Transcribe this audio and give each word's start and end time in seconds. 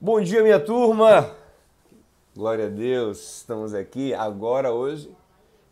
Bom 0.00 0.20
dia, 0.20 0.44
minha 0.44 0.60
turma! 0.60 1.34
Glória 2.32 2.66
a 2.66 2.68
Deus, 2.68 3.38
estamos 3.38 3.74
aqui 3.74 4.14
agora, 4.14 4.72
hoje, 4.72 5.12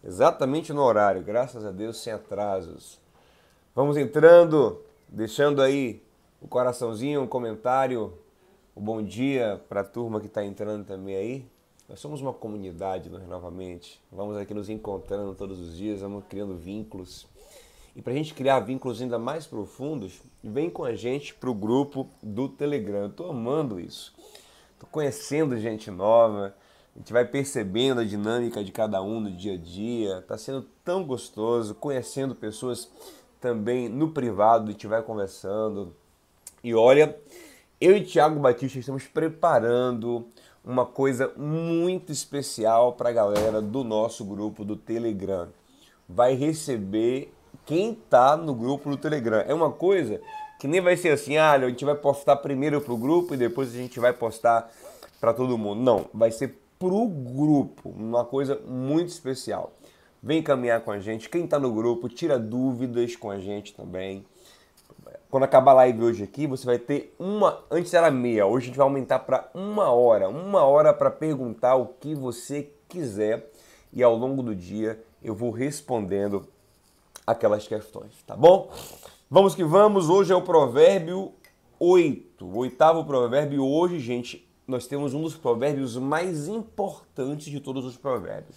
exatamente 0.02 0.72
no 0.72 0.82
horário, 0.82 1.22
graças 1.22 1.64
a 1.64 1.70
Deus, 1.70 1.98
sem 1.98 2.12
atrasos. 2.12 2.98
Vamos 3.72 3.96
entrando, 3.96 4.82
deixando 5.06 5.62
aí 5.62 6.02
o 6.42 6.48
coraçãozinho, 6.48 7.22
um 7.22 7.26
comentário, 7.28 8.18
o 8.74 8.80
um 8.80 8.82
bom 8.82 9.00
dia 9.00 9.62
para 9.68 9.82
a 9.82 9.84
turma 9.84 10.18
que 10.18 10.26
está 10.26 10.44
entrando 10.44 10.84
também 10.84 11.14
aí. 11.14 11.46
Nós 11.88 12.00
somos 12.00 12.20
uma 12.20 12.32
comunidade, 12.32 13.08
nós 13.08 13.24
novamente. 13.28 14.02
Vamos 14.10 14.36
aqui 14.36 14.52
nos 14.52 14.68
encontrando 14.68 15.36
todos 15.36 15.60
os 15.60 15.76
dias, 15.76 16.00
vamos 16.00 16.24
criando 16.28 16.56
vínculos. 16.56 17.28
E 17.96 18.02
para 18.02 18.12
a 18.12 18.16
gente 18.16 18.34
criar 18.34 18.60
vínculos 18.60 19.00
ainda 19.00 19.18
mais 19.18 19.46
profundos, 19.46 20.20
vem 20.44 20.68
com 20.68 20.84
a 20.84 20.94
gente 20.94 21.34
para 21.34 21.48
o 21.48 21.54
grupo 21.54 22.06
do 22.22 22.46
Telegram. 22.46 23.06
Estou 23.06 23.30
amando 23.30 23.80
isso. 23.80 24.14
Estou 24.74 24.86
conhecendo 24.92 25.58
gente 25.58 25.90
nova, 25.90 26.54
a 26.94 26.98
gente 26.98 27.10
vai 27.10 27.24
percebendo 27.24 28.02
a 28.02 28.04
dinâmica 28.04 28.62
de 28.62 28.70
cada 28.70 29.02
um 29.02 29.18
no 29.18 29.30
dia 29.30 29.54
a 29.54 29.56
dia. 29.56 30.18
Está 30.18 30.36
sendo 30.36 30.66
tão 30.84 31.04
gostoso, 31.06 31.74
conhecendo 31.74 32.34
pessoas 32.34 32.90
também 33.40 33.88
no 33.88 34.10
privado, 34.10 34.68
a 34.68 34.72
gente 34.72 34.86
vai 34.86 35.02
conversando. 35.02 35.96
E 36.62 36.74
olha, 36.74 37.18
eu 37.80 37.96
e 37.96 38.04
Thiago 38.04 38.38
Batista 38.38 38.78
estamos 38.78 39.06
preparando 39.06 40.26
uma 40.62 40.84
coisa 40.84 41.32
muito 41.34 42.12
especial 42.12 42.92
para 42.92 43.08
a 43.08 43.12
galera 43.12 43.62
do 43.62 43.82
nosso 43.82 44.22
grupo 44.22 44.66
do 44.66 44.76
Telegram. 44.76 45.48
Vai 46.06 46.34
receber 46.34 47.32
quem 47.66 47.92
está 47.92 48.36
no 48.36 48.54
grupo 48.54 48.88
do 48.88 48.96
Telegram. 48.96 49.44
É 49.46 49.52
uma 49.52 49.70
coisa 49.70 50.20
que 50.58 50.68
nem 50.68 50.80
vai 50.80 50.96
ser 50.96 51.10
assim, 51.10 51.36
ah, 51.36 51.52
a 51.52 51.68
gente 51.68 51.84
vai 51.84 51.96
postar 51.96 52.36
primeiro 52.36 52.80
pro 52.80 52.96
grupo 52.96 53.34
e 53.34 53.36
depois 53.36 53.74
a 53.74 53.76
gente 53.76 54.00
vai 54.00 54.12
postar 54.12 54.70
para 55.20 55.34
todo 55.34 55.58
mundo. 55.58 55.82
Não, 55.82 56.06
vai 56.14 56.30
ser 56.30 56.58
pro 56.78 57.06
grupo, 57.06 57.90
uma 57.90 58.24
coisa 58.24 58.58
muito 58.66 59.08
especial. 59.08 59.72
Vem 60.22 60.42
caminhar 60.42 60.80
com 60.80 60.90
a 60.90 60.98
gente. 60.98 61.28
Quem 61.28 61.44
está 61.44 61.58
no 61.58 61.72
grupo, 61.72 62.08
tira 62.08 62.38
dúvidas 62.38 63.16
com 63.16 63.30
a 63.30 63.38
gente 63.38 63.74
também. 63.74 64.24
Quando 65.28 65.42
acabar 65.42 65.72
a 65.72 65.74
live 65.74 66.04
hoje 66.04 66.24
aqui, 66.24 66.46
você 66.46 66.64
vai 66.64 66.78
ter 66.78 67.14
uma. 67.18 67.62
Antes 67.70 67.92
era 67.92 68.10
meia, 68.10 68.46
hoje 68.46 68.66
a 68.66 68.68
gente 68.68 68.76
vai 68.76 68.84
aumentar 68.84 69.18
para 69.20 69.50
uma 69.52 69.90
hora. 69.90 70.28
Uma 70.28 70.62
hora 70.62 70.94
para 70.94 71.10
perguntar 71.10 71.74
o 71.74 71.86
que 71.86 72.14
você 72.14 72.70
quiser 72.88 73.50
e 73.92 74.02
ao 74.02 74.16
longo 74.16 74.42
do 74.42 74.54
dia 74.54 75.02
eu 75.22 75.34
vou 75.34 75.50
respondendo 75.50 76.46
aquelas 77.26 77.66
questões, 77.66 78.12
tá 78.26 78.36
bom? 78.36 78.70
Vamos 79.28 79.54
que 79.54 79.64
vamos, 79.64 80.08
hoje 80.08 80.32
é 80.32 80.36
o 80.36 80.42
provérbio 80.42 81.32
8, 81.78 82.46
o 82.46 82.58
oitavo 82.58 83.04
provérbio. 83.04 83.64
Hoje, 83.64 83.98
gente, 83.98 84.48
nós 84.66 84.86
temos 84.86 85.12
um 85.12 85.22
dos 85.22 85.34
provérbios 85.34 85.96
mais 85.96 86.48
importantes 86.48 87.46
de 87.46 87.60
todos 87.60 87.84
os 87.84 87.96
provérbios. 87.96 88.56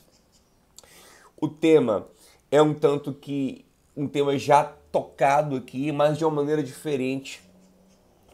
O 1.39 1.47
tema 1.47 2.07
é 2.51 2.61
um 2.61 2.73
tanto 2.73 3.13
que 3.13 3.65
um 3.95 4.07
tema 4.07 4.37
já 4.37 4.63
tocado 4.91 5.55
aqui, 5.55 5.91
mas 5.91 6.17
de 6.17 6.23
uma 6.23 6.35
maneira 6.35 6.63
diferente. 6.63 7.41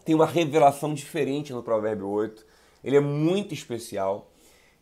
Tem 0.04 0.14
uma 0.14 0.26
revelação 0.26 0.94
diferente 0.94 1.52
no 1.52 1.64
provérbio 1.64 2.08
8. 2.08 2.46
Ele 2.84 2.98
é 2.98 3.02
muito 3.02 3.54
especial. 3.54 4.30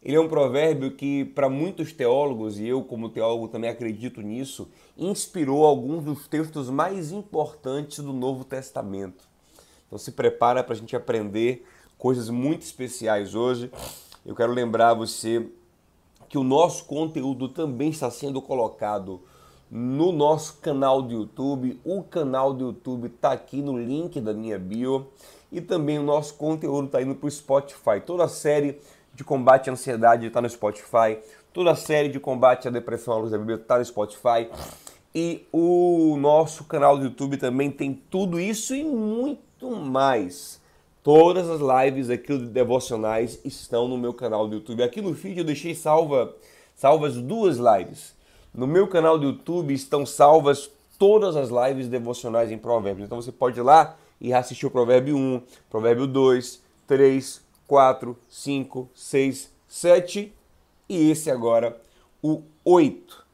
Ele 0.03 0.17
é 0.17 0.19
um 0.19 0.27
provérbio 0.27 0.91
que, 0.91 1.23
para 1.23 1.49
muitos 1.49 1.93
teólogos, 1.93 2.59
e 2.59 2.67
eu, 2.67 2.83
como 2.83 3.09
teólogo, 3.09 3.47
também 3.47 3.69
acredito 3.69 4.21
nisso, 4.21 4.69
inspirou 4.97 5.65
alguns 5.65 6.03
dos 6.03 6.27
textos 6.27 6.69
mais 6.69 7.11
importantes 7.11 7.99
do 7.99 8.11
Novo 8.11 8.43
Testamento. 8.43 9.23
Então, 9.87 9.97
se 9.97 10.11
prepara 10.11 10.61
para 10.61 10.73
a 10.73 10.77
gente 10.77 10.95
aprender 10.95 11.65
coisas 11.97 12.29
muito 12.29 12.63
especiais 12.63 13.33
hoje. 13.33 13.71
Eu 14.25 14.35
quero 14.35 14.51
lembrar 14.51 14.93
você 14.93 15.47
que 16.27 16.37
o 16.37 16.43
nosso 16.43 16.83
conteúdo 16.85 17.47
também 17.47 17.89
está 17.89 18.11
sendo 18.11 18.41
colocado 18.41 19.21
no 19.71 20.11
nosso 20.11 20.57
canal 20.57 21.01
do 21.01 21.13
YouTube. 21.13 21.79
O 21.85 22.03
canal 22.03 22.53
do 22.53 22.65
YouTube 22.65 23.07
está 23.07 23.31
aqui 23.31 23.61
no 23.61 23.77
link 23.77 24.19
da 24.19 24.33
minha 24.33 24.59
bio. 24.59 25.07
E 25.51 25.61
também 25.61 25.99
o 25.99 26.03
nosso 26.03 26.33
conteúdo 26.33 26.87
está 26.87 27.01
indo 27.01 27.15
para 27.15 27.27
o 27.27 27.31
Spotify. 27.31 28.01
Toda 28.05 28.23
a 28.23 28.27
série 28.27 28.79
de 29.13 29.23
combate 29.23 29.69
à 29.69 29.73
ansiedade 29.73 30.25
está 30.25 30.41
no 30.41 30.49
Spotify. 30.49 31.17
Toda 31.53 31.71
a 31.71 31.75
série 31.75 32.09
de 32.09 32.19
combate 32.19 32.67
à 32.67 32.71
depressão 32.71 33.13
à 33.13 33.17
luz 33.17 33.31
da 33.31 33.37
Bíblia 33.37 33.57
está 33.57 33.77
no 33.77 33.85
Spotify. 33.85 34.49
E 35.13 35.45
o 35.51 36.17
nosso 36.17 36.63
canal 36.63 36.97
do 36.97 37.05
YouTube 37.05 37.37
também 37.37 37.69
tem 37.69 37.93
tudo 37.93 38.39
isso 38.39 38.73
e 38.73 38.83
muito 38.83 39.69
mais. 39.69 40.59
Todas 41.03 41.47
as 41.49 41.59
lives 41.59 42.09
aqui 42.09 42.35
do 42.35 42.47
Devocionais 42.47 43.39
estão 43.45 43.87
no 43.87 43.97
meu 43.97 44.13
canal 44.13 44.47
do 44.47 44.55
YouTube. 44.55 44.81
Aqui 44.81 45.01
no 45.01 45.13
feed 45.13 45.37
eu 45.37 45.45
deixei 45.45 45.75
salva, 45.75 46.33
salvas 46.73 47.15
duas 47.15 47.57
lives. 47.57 48.15
No 48.53 48.65
meu 48.65 48.87
canal 48.87 49.19
do 49.19 49.25
YouTube 49.25 49.73
estão 49.73 50.05
salvas 50.05 50.71
todas 50.97 51.35
as 51.35 51.49
lives 51.49 51.87
devocionais 51.87 52.51
em 52.51 52.57
Provérbios. 52.57 53.05
Então 53.05 53.21
você 53.21 53.31
pode 53.31 53.59
ir 53.59 53.63
lá 53.63 53.95
e 54.19 54.33
assistir 54.33 54.65
o 54.65 54.71
Provérbio 54.71 55.17
1, 55.17 55.41
Provérbio 55.69 56.07
2, 56.07 56.61
3, 56.87 57.42
4, 57.73 58.15
5, 58.29 58.87
6, 58.93 59.51
7 59.67 60.31
e 60.87 61.09
esse 61.09 61.31
agora, 61.31 61.81
o 62.21 62.43
8. 62.63 63.25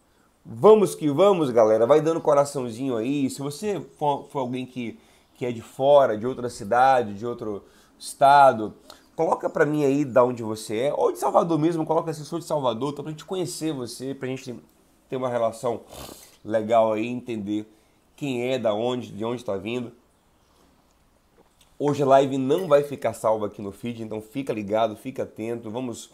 Vamos 0.45 0.95
que 0.95 1.09
vamos, 1.09 1.50
galera. 1.50 1.85
Vai 1.85 2.00
dando 2.00 2.22
coraçãozinho 2.22 2.95
aí. 2.95 3.29
Se 3.29 3.41
você 3.41 3.81
for, 3.97 4.23
for 4.29 4.39
alguém 4.39 4.66
que, 4.66 4.97
que 5.35 5.45
é 5.45 5.51
de 5.51 5.61
fora, 5.61 6.17
de 6.17 6.25
outra 6.25 6.50
cidade, 6.50 7.16
de 7.16 7.25
outro 7.25 7.66
estado, 8.00 8.73
coloca 9.13 9.50
para 9.50 9.66
mim 9.66 9.83
aí 9.83 10.05
da 10.05 10.23
onde 10.23 10.41
você 10.41 10.83
é, 10.83 10.94
ou 10.94 11.11
de 11.11 11.19
Salvador 11.19 11.59
mesmo, 11.59 11.85
coloca 11.85 12.13
se 12.13 12.23
sou 12.23 12.39
de 12.39 12.45
Salvador, 12.45 12.94
tá 12.94 13.03
pra 13.03 13.11
gente 13.11 13.25
conhecer 13.25 13.73
você, 13.73 14.16
pra 14.16 14.29
gente 14.29 14.56
ter 15.09 15.17
uma 15.17 15.27
relação 15.27 15.81
legal 16.45 16.94
aí, 16.94 17.06
entender 17.06 17.69
quem 18.16 18.50
é, 18.50 18.57
da 18.57 18.73
onde, 18.73 19.11
de 19.11 19.25
onde 19.25 19.41
está 19.41 19.57
vindo. 19.57 19.91
Hoje 21.81 22.03
a 22.03 22.06
live 22.06 22.38
não 22.38 22.67
vai 22.67 22.84
ficar 22.84 23.13
salva 23.13 23.45
aqui 23.45 23.62
no 23.62 23.72
feed, 23.72 24.03
então 24.03 24.22
fica 24.22 24.51
ligado, 24.51 24.97
fica 24.97 25.23
atento. 25.23 25.72
Vamos 25.72 26.09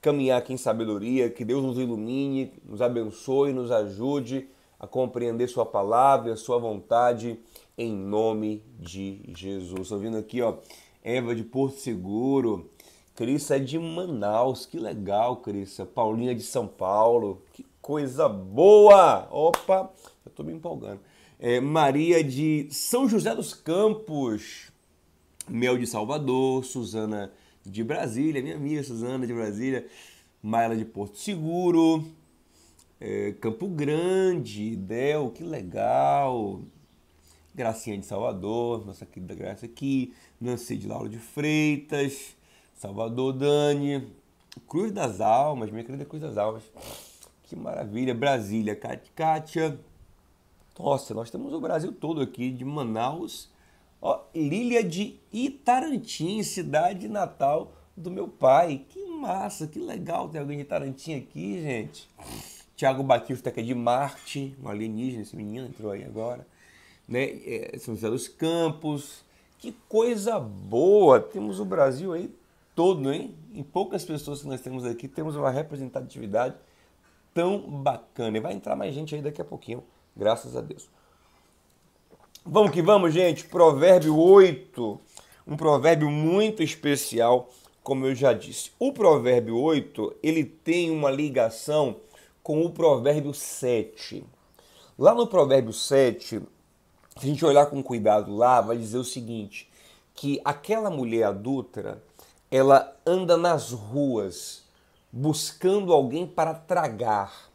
caminhar 0.00 0.38
aqui 0.38 0.52
em 0.52 0.56
sabedoria, 0.56 1.28
que 1.28 1.44
Deus 1.44 1.60
nos 1.64 1.76
ilumine, 1.76 2.52
nos 2.64 2.80
abençoe, 2.80 3.52
nos 3.52 3.72
ajude 3.72 4.48
a 4.78 4.86
compreender 4.86 5.48
Sua 5.48 5.66
palavra, 5.66 6.36
Sua 6.36 6.56
vontade, 6.56 7.36
em 7.76 7.92
nome 7.92 8.62
de 8.78 9.28
Jesus. 9.36 9.80
Estou 9.80 9.98
vindo 9.98 10.16
aqui, 10.18 10.40
ó, 10.40 10.58
Eva 11.02 11.34
de 11.34 11.42
Porto 11.42 11.78
Seguro, 11.78 12.70
Crissa 13.16 13.56
é 13.56 13.58
de 13.58 13.80
Manaus, 13.80 14.66
que 14.66 14.78
legal, 14.78 15.38
Crissa. 15.38 15.84
Paulinha 15.84 16.32
de 16.32 16.44
São 16.44 16.68
Paulo, 16.68 17.42
que 17.54 17.66
coisa 17.80 18.28
boa! 18.28 19.26
Opa, 19.32 19.90
eu 20.24 20.30
estou 20.30 20.46
me 20.46 20.52
empolgando. 20.52 21.00
É, 21.40 21.60
Maria 21.60 22.22
de 22.22 22.68
São 22.70 23.08
José 23.08 23.34
dos 23.34 23.52
Campos, 23.52 24.70
Mel 25.48 25.78
de 25.78 25.86
Salvador, 25.86 26.64
Suzana 26.64 27.32
de 27.64 27.82
Brasília, 27.82 28.42
minha 28.42 28.56
amiga 28.56 28.82
Suzana 28.82 29.26
de 29.26 29.32
Brasília, 29.32 29.86
Maila 30.42 30.76
de 30.76 30.84
Porto 30.84 31.18
Seguro, 31.18 32.04
é, 33.00 33.32
Campo 33.40 33.68
Grande, 33.68 34.76
Del, 34.76 35.30
que 35.30 35.42
legal, 35.42 36.60
Gracinha 37.54 37.98
de 37.98 38.06
Salvador, 38.06 38.86
nossa 38.86 39.04
querida 39.04 39.34
Graça 39.34 39.66
aqui, 39.66 40.14
Nancy 40.40 40.76
de 40.76 40.86
Lauro 40.86 41.08
de 41.08 41.18
Freitas, 41.18 42.36
Salvador 42.74 43.32
Dani, 43.32 44.08
Cruz 44.66 44.90
das 44.92 45.20
Almas, 45.20 45.70
minha 45.70 45.84
querida 45.84 46.04
Cruz 46.04 46.22
das 46.22 46.36
Almas, 46.36 46.62
que 47.42 47.54
maravilha, 47.56 48.14
Brasília, 48.14 48.74
Kátia, 49.14 49.78
nossa, 50.78 51.12
nós 51.12 51.30
temos 51.30 51.52
o 51.52 51.60
Brasil 51.60 51.92
todo 51.92 52.20
aqui, 52.22 52.50
de 52.50 52.64
Manaus 52.64 53.51
Ó, 54.04 54.20
Lília 54.34 54.82
de 54.82 55.20
Itarantim, 55.32 56.42
cidade 56.42 57.08
natal 57.08 57.72
do 57.96 58.10
meu 58.10 58.26
pai. 58.26 58.84
Que 58.88 59.06
massa, 59.06 59.68
que 59.68 59.78
legal 59.78 60.28
ter 60.28 60.40
alguém 60.40 60.56
de 60.56 60.64
Itarantim 60.64 61.14
aqui, 61.14 61.62
gente. 61.62 62.08
Tiago 62.74 63.04
Batista, 63.04 63.52
que 63.52 63.60
é 63.60 63.62
de 63.62 63.76
Marte, 63.76 64.56
um 64.60 64.68
alienígena, 64.68 65.22
esse 65.22 65.36
menino 65.36 65.68
entrou 65.68 65.92
aí 65.92 66.02
agora. 66.02 66.44
Né? 67.06 67.22
É, 67.46 67.78
São 67.78 67.94
José 67.94 68.10
dos 68.10 68.26
Campos. 68.26 69.24
Que 69.58 69.70
coisa 69.88 70.40
boa! 70.40 71.20
Temos 71.20 71.60
o 71.60 71.64
Brasil 71.64 72.12
aí 72.12 72.34
todo, 72.74 73.12
hein? 73.12 73.36
Em 73.54 73.62
poucas 73.62 74.04
pessoas 74.04 74.42
que 74.42 74.48
nós 74.48 74.60
temos 74.60 74.84
aqui, 74.84 75.06
temos 75.06 75.36
uma 75.36 75.50
representatividade 75.50 76.56
tão 77.32 77.60
bacana. 77.60 78.36
E 78.36 78.40
vai 78.40 78.52
entrar 78.52 78.74
mais 78.74 78.92
gente 78.92 79.14
aí 79.14 79.22
daqui 79.22 79.40
a 79.40 79.44
pouquinho, 79.44 79.84
graças 80.16 80.56
a 80.56 80.60
Deus. 80.60 80.90
Vamos 82.44 82.72
que 82.72 82.82
vamos, 82.82 83.14
gente. 83.14 83.44
Provérbio 83.44 84.18
8, 84.18 85.00
um 85.46 85.56
provérbio 85.56 86.10
muito 86.10 86.60
especial, 86.60 87.48
como 87.84 88.04
eu 88.04 88.16
já 88.16 88.32
disse. 88.32 88.72
O 88.80 88.92
provérbio 88.92 89.56
8, 89.56 90.16
ele 90.20 90.44
tem 90.44 90.90
uma 90.90 91.08
ligação 91.08 91.96
com 92.42 92.66
o 92.66 92.70
provérbio 92.70 93.32
7. 93.32 94.24
Lá 94.98 95.14
no 95.14 95.28
provérbio 95.28 95.72
7, 95.72 96.40
se 96.40 96.44
a 97.16 97.20
gente 97.20 97.44
olhar 97.44 97.66
com 97.66 97.80
cuidado 97.80 98.34
lá, 98.34 98.60
vai 98.60 98.76
dizer 98.76 98.98
o 98.98 99.04
seguinte, 99.04 99.70
que 100.12 100.40
aquela 100.44 100.90
mulher 100.90 101.26
adulta, 101.26 102.02
ela 102.50 102.92
anda 103.06 103.36
nas 103.36 103.70
ruas 103.70 104.64
buscando 105.12 105.92
alguém 105.92 106.26
para 106.26 106.54
tragar. 106.54 107.52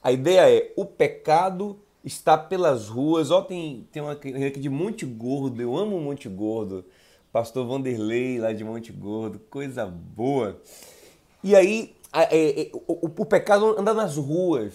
A 0.00 0.12
ideia 0.12 0.48
é: 0.48 0.72
o 0.76 0.84
pecado 0.86 1.76
está 2.04 2.36
pelas 2.36 2.88
ruas. 2.88 3.30
Ó, 3.30 3.42
tem, 3.42 3.86
tem 3.92 4.02
uma 4.02 4.12
aqui 4.12 4.60
de 4.60 4.68
Monte 4.68 5.04
Gordo, 5.04 5.60
eu 5.60 5.76
amo 5.76 6.00
Monte 6.00 6.28
Gordo. 6.28 6.84
Pastor 7.32 7.64
Vanderlei 7.66 8.38
lá 8.38 8.52
de 8.52 8.64
Monte 8.64 8.90
Gordo, 8.90 9.38
coisa 9.50 9.86
boa. 9.86 10.60
E 11.44 11.54
aí, 11.54 11.94
é, 12.12 12.62
é, 12.62 12.70
o, 12.72 13.06
o, 13.20 13.24
pecado 13.24 13.78
anda 13.78 13.94
nas 13.94 14.16
ruas, 14.16 14.74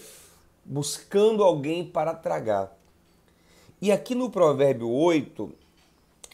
buscando 0.64 1.44
alguém 1.44 1.84
para 1.84 2.14
tragar. 2.14 2.74
E 3.80 3.92
aqui 3.92 4.14
no 4.14 4.30
Provérbio 4.30 4.88
8, 4.88 5.52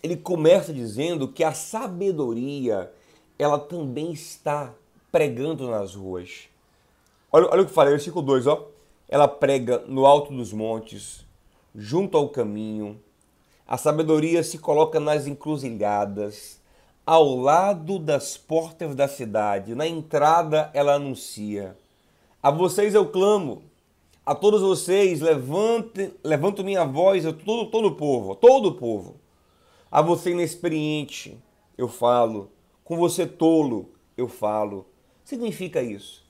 ele 0.00 0.16
começa 0.16 0.72
dizendo 0.72 1.26
que 1.26 1.42
a 1.42 1.52
sabedoria, 1.52 2.92
ela 3.36 3.58
também 3.58 4.12
está 4.12 4.72
pregando 5.10 5.68
nas 5.68 5.96
ruas. 5.96 6.48
Olha, 7.32 7.48
olha 7.50 7.62
o 7.62 7.66
que 7.66 7.72
falei, 7.72 7.92
versículo 7.92 8.24
2, 8.24 8.46
ó. 8.46 8.71
Ela 9.12 9.28
prega 9.28 9.84
no 9.86 10.06
alto 10.06 10.32
dos 10.32 10.54
montes, 10.54 11.26
junto 11.74 12.16
ao 12.16 12.30
caminho. 12.30 12.98
A 13.68 13.76
sabedoria 13.76 14.42
se 14.42 14.56
coloca 14.56 14.98
nas 14.98 15.26
encruzilhadas, 15.26 16.58
ao 17.04 17.36
lado 17.36 17.98
das 17.98 18.38
portas 18.38 18.94
da 18.94 19.06
cidade. 19.06 19.74
Na 19.74 19.86
entrada 19.86 20.70
ela 20.72 20.94
anuncia: 20.94 21.76
A 22.42 22.50
vocês 22.50 22.94
eu 22.94 23.06
clamo, 23.06 23.64
a 24.24 24.34
todos 24.34 24.62
vocês 24.62 25.20
levante, 25.20 26.14
levanto 26.24 26.64
minha 26.64 26.86
voz 26.86 27.26
a 27.26 27.34
todo, 27.34 27.70
todo 27.70 27.88
o 27.88 27.96
povo, 27.96 28.34
todo 28.34 28.70
o 28.70 28.74
povo. 28.76 29.16
A 29.90 30.00
você 30.00 30.30
inexperiente 30.30 31.38
eu 31.76 31.86
falo, 31.86 32.50
com 32.82 32.96
você 32.96 33.26
tolo 33.26 33.90
eu 34.16 34.26
falo. 34.26 34.86
Significa 35.22 35.82
isso 35.82 36.21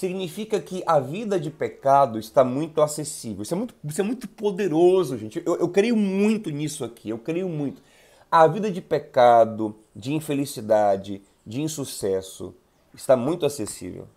significa 0.00 0.58
que 0.58 0.82
a 0.86 0.98
vida 0.98 1.38
de 1.38 1.50
pecado 1.50 2.18
está 2.18 2.42
muito 2.42 2.80
acessível. 2.80 3.42
Isso 3.42 3.52
é 3.52 3.56
muito, 3.56 3.74
isso 3.84 4.00
é 4.00 4.04
muito 4.04 4.26
poderoso, 4.26 5.18
gente. 5.18 5.42
Eu, 5.44 5.56
eu 5.56 5.68
creio 5.68 5.94
muito 5.94 6.48
nisso 6.48 6.84
aqui, 6.86 7.10
eu 7.10 7.18
creio 7.18 7.50
muito. 7.50 7.82
A 8.30 8.46
vida 8.46 8.70
de 8.70 8.80
pecado, 8.80 9.76
de 9.94 10.14
infelicidade, 10.14 11.20
de 11.46 11.60
insucesso 11.60 12.54
está 12.94 13.14
muito 13.14 13.44
acessível. 13.44 14.08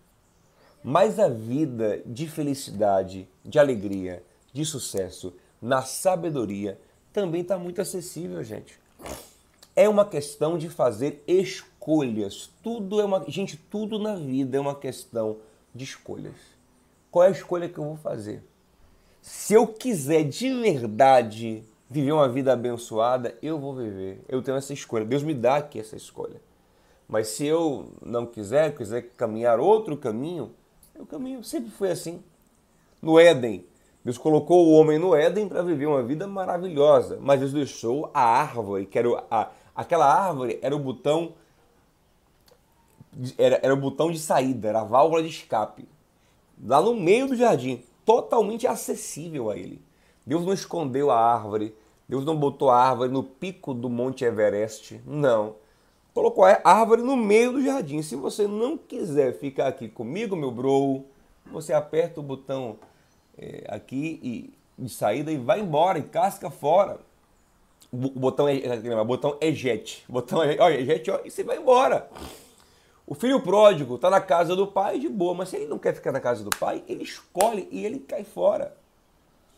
Mas 0.82 1.18
a 1.18 1.28
vida 1.28 2.00
de 2.06 2.28
felicidade, 2.28 3.28
de 3.44 3.58
alegria, 3.58 4.22
de 4.54 4.64
sucesso, 4.64 5.34
na 5.60 5.82
sabedoria, 5.82 6.80
também 7.12 7.42
está 7.42 7.58
muito 7.58 7.82
acessível, 7.82 8.42
gente. 8.42 8.80
É 9.76 9.86
uma 9.86 10.06
questão 10.06 10.56
de 10.56 10.70
fazer 10.70 11.22
escolhas. 11.26 12.50
Tudo 12.62 13.02
é 13.02 13.04
uma. 13.04 13.22
Gente, 13.28 13.58
tudo 13.58 13.98
na 13.98 14.14
vida 14.14 14.56
é 14.56 14.60
uma 14.60 14.74
questão 14.74 15.36
de 15.74 15.84
escolhas. 15.84 16.34
Qual 17.10 17.24
é 17.24 17.28
a 17.28 17.32
escolha 17.32 17.68
que 17.68 17.78
eu 17.78 17.84
vou 17.84 17.96
fazer? 17.96 18.42
Se 19.20 19.54
eu 19.54 19.66
quiser 19.66 20.24
de 20.24 20.52
verdade 20.60 21.64
viver 21.88 22.12
uma 22.12 22.28
vida 22.28 22.52
abençoada, 22.52 23.36
eu 23.42 23.58
vou 23.58 23.74
viver. 23.74 24.22
Eu 24.28 24.42
tenho 24.42 24.56
essa 24.56 24.72
escolha. 24.72 25.04
Deus 25.04 25.22
me 25.22 25.34
dá 25.34 25.56
aqui 25.56 25.78
essa 25.78 25.96
escolha. 25.96 26.40
Mas 27.08 27.28
se 27.28 27.46
eu 27.46 27.92
não 28.04 28.26
quiser, 28.26 28.74
quiser 28.74 29.02
caminhar 29.16 29.60
outro 29.60 29.96
caminho, 29.96 30.52
eu 30.94 31.06
caminho. 31.06 31.42
Sempre 31.44 31.70
foi 31.70 31.90
assim. 31.90 32.22
No 33.00 33.18
Éden, 33.18 33.64
Deus 34.04 34.18
colocou 34.18 34.66
o 34.66 34.72
homem 34.72 34.98
no 34.98 35.14
Éden 35.14 35.48
para 35.48 35.62
viver 35.62 35.86
uma 35.86 36.02
vida 36.02 36.26
maravilhosa, 36.26 37.18
mas 37.20 37.40
Deus 37.40 37.52
deixou 37.52 38.10
a 38.12 38.20
árvore, 38.20 38.86
que 38.86 38.98
era 38.98 39.08
a, 39.30 39.50
aquela 39.74 40.06
árvore 40.06 40.58
era 40.60 40.74
o 40.76 40.78
botão 40.78 41.32
era, 43.38 43.60
era 43.62 43.74
o 43.74 43.76
botão 43.76 44.10
de 44.10 44.18
saída, 44.18 44.68
era 44.68 44.80
a 44.80 44.84
válvula 44.84 45.22
de 45.22 45.28
escape. 45.28 45.86
Lá 46.62 46.80
no 46.80 46.94
meio 46.94 47.28
do 47.28 47.36
jardim, 47.36 47.82
totalmente 48.04 48.66
acessível 48.66 49.50
a 49.50 49.56
ele. 49.56 49.80
Deus 50.26 50.44
não 50.44 50.52
escondeu 50.52 51.10
a 51.10 51.18
árvore, 51.18 51.74
Deus 52.08 52.24
não 52.24 52.36
botou 52.36 52.70
a 52.70 52.78
árvore 52.78 53.10
no 53.10 53.22
pico 53.22 53.74
do 53.74 53.88
Monte 53.88 54.24
Everest, 54.24 55.00
não. 55.06 55.56
Colocou 56.12 56.44
a 56.44 56.60
árvore 56.62 57.02
no 57.02 57.16
meio 57.16 57.52
do 57.52 57.62
jardim. 57.62 58.00
Se 58.00 58.14
você 58.14 58.46
não 58.46 58.78
quiser 58.78 59.36
ficar 59.38 59.66
aqui 59.66 59.88
comigo, 59.88 60.36
meu 60.36 60.50
bro, 60.50 61.04
você 61.50 61.72
aperta 61.72 62.20
o 62.20 62.22
botão 62.22 62.76
é, 63.36 63.64
aqui 63.68 64.20
e, 64.22 64.54
de 64.78 64.88
saída 64.88 65.32
e 65.32 65.36
vai 65.36 65.60
embora, 65.60 65.98
e 65.98 66.02
casca 66.02 66.50
fora. 66.50 67.00
O 67.92 67.96
botão 67.96 68.48
é, 68.48 68.60
o 69.00 69.04
botão 69.04 69.36
eject. 69.40 70.04
O 70.08 70.12
botão 70.12 70.42
é, 70.42 70.80
eject, 70.80 71.10
ó, 71.10 71.20
e 71.24 71.30
você 71.30 71.42
vai 71.42 71.58
embora. 71.58 72.08
O 73.06 73.14
filho 73.14 73.38
pródigo 73.40 73.96
está 73.96 74.08
na 74.08 74.20
casa 74.20 74.56
do 74.56 74.66
pai 74.66 74.98
de 74.98 75.10
boa, 75.10 75.34
mas 75.34 75.50
se 75.50 75.56
ele 75.56 75.66
não 75.66 75.78
quer 75.78 75.94
ficar 75.94 76.10
na 76.10 76.20
casa 76.20 76.42
do 76.42 76.48
pai, 76.48 76.82
ele 76.88 77.04
escolhe 77.04 77.68
e 77.70 77.84
ele 77.84 77.98
cai 77.98 78.24
fora. 78.24 78.74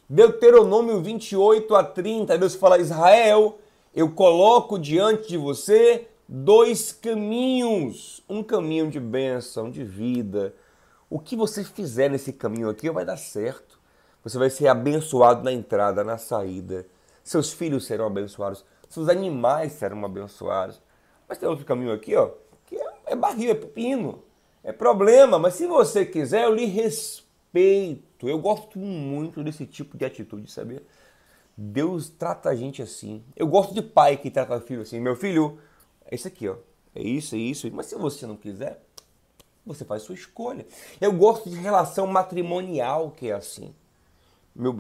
Deuteronômio 0.09 1.01
28 1.01 1.75
a 1.77 1.85
30, 1.85 2.37
Deus 2.39 2.57
fala: 2.57 2.79
Israel, 2.79 3.59
eu 3.95 4.11
coloco 4.11 4.77
diante 4.79 5.29
de 5.29 5.37
você 5.37 6.09
dois 6.29 6.91
caminhos: 6.91 8.21
um 8.29 8.43
caminho 8.43 8.91
de 8.91 8.99
bênção, 8.99 9.71
de 9.71 9.85
vida. 9.85 10.53
O 11.09 11.21
que 11.21 11.37
você 11.37 11.63
fizer 11.63 12.11
nesse 12.11 12.33
caminho 12.33 12.69
aqui 12.69 12.91
vai 12.91 13.05
dar 13.05 13.17
certo. 13.17 13.79
Você 14.25 14.39
vai 14.39 14.51
ser 14.51 14.67
abençoado 14.67 15.45
na 15.45 15.53
entrada, 15.53 16.03
na 16.03 16.19
saída. 16.19 16.85
Seus 17.23 17.53
filhos 17.53 17.87
serão 17.87 18.07
abençoados. 18.07 18.65
Seus 18.89 19.09
animais 19.09 19.73
serão 19.73 20.05
abençoados. 20.05 20.83
Mas 21.29 21.39
tem 21.39 21.49
outro 21.49 21.65
caminho 21.65 21.93
aqui, 21.93 22.17
ó 22.17 22.31
é 23.07 23.15
barril, 23.15 23.51
é 23.51 23.55
pepino, 23.55 24.23
é 24.63 24.73
problema, 24.73 25.39
mas 25.39 25.55
se 25.55 25.67
você 25.67 26.05
quiser, 26.05 26.45
eu 26.45 26.55
lhe 26.55 26.67
respeito. 26.67 28.29
Eu 28.29 28.39
gosto 28.39 28.79
muito 28.79 29.43
desse 29.45 29.65
tipo 29.65 29.97
de 29.97 30.05
atitude, 30.05 30.51
sabe? 30.51 30.81
Deus 31.57 32.11
trata 32.11 32.51
a 32.51 32.55
gente 32.55 32.83
assim. 32.83 33.23
Eu 33.37 33.47
gosto 33.47 33.73
de 33.73 33.81
pai 33.81 34.17
que 34.17 34.31
trata 34.31 34.61
filho 34.61 34.83
assim. 34.83 35.01
Meu 35.01 35.15
filho, 35.17 35.59
é 36.05 36.15
isso 36.15 36.29
aqui, 36.29 36.49
ó. 36.49 36.57
É 36.95 37.01
isso, 37.01 37.35
é 37.35 37.39
isso. 37.39 37.71
Mas 37.73 37.87
se 37.87 37.95
você 37.95 38.27
não 38.27 38.37
quiser, 38.37 38.83
você 39.65 39.85
faz 39.85 40.03
sua 40.03 40.15
escolha. 40.15 40.67
Eu 41.01 41.13
gosto 41.13 41.49
de 41.49 41.57
relação 41.57 42.07
matrimonial 42.07 43.13
que 43.13 43.31
é 43.31 43.35
assim. 43.35 43.73
Meu, 44.55 44.77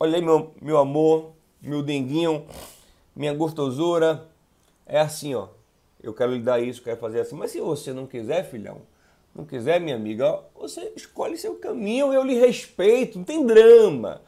olha 0.00 0.16
aí, 0.16 0.22
meu, 0.22 0.52
meu 0.60 0.78
amor, 0.78 1.32
meu 1.62 1.82
denguinho, 1.82 2.46
minha 3.14 3.32
gostosura. 3.32 4.28
É 4.84 4.98
assim, 5.00 5.34
ó 5.34 5.48
eu 6.02 6.12
quero 6.12 6.32
lhe 6.32 6.40
dar 6.40 6.60
isso, 6.60 6.82
quero 6.82 6.98
fazer 6.98 7.20
assim. 7.20 7.36
Mas 7.36 7.50
se 7.50 7.60
você 7.60 7.92
não 7.92 8.06
quiser, 8.06 8.48
filhão, 8.50 8.82
não 9.34 9.44
quiser, 9.44 9.80
minha 9.80 9.96
amiga, 9.96 10.40
você 10.54 10.92
escolhe 10.96 11.36
seu 11.38 11.54
caminho, 11.54 12.12
eu 12.12 12.22
lhe 12.22 12.38
respeito, 12.38 13.18
não 13.18 13.24
tem 13.24 13.46
drama. 13.46 14.20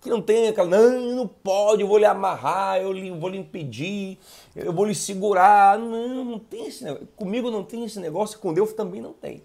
Que 0.00 0.08
não 0.08 0.22
tem 0.22 0.48
aquela, 0.48 0.68
não, 0.68 1.16
não 1.16 1.26
pode, 1.26 1.82
eu 1.82 1.88
vou 1.88 1.98
lhe 1.98 2.04
amarrar, 2.04 2.80
eu 2.80 2.92
lhe, 2.92 3.10
vou 3.10 3.28
lhe 3.28 3.38
impedir, 3.38 4.16
eu 4.54 4.72
vou 4.72 4.84
lhe 4.84 4.94
segurar. 4.94 5.76
Não, 5.76 6.24
não 6.24 6.38
tem 6.38 6.68
esse 6.68 6.84
negócio. 6.84 7.08
Comigo 7.16 7.50
não 7.50 7.64
tem 7.64 7.84
esse 7.84 7.98
negócio, 7.98 8.38
com 8.38 8.54
Deus 8.54 8.72
também 8.72 9.00
não 9.00 9.12
tem. 9.12 9.42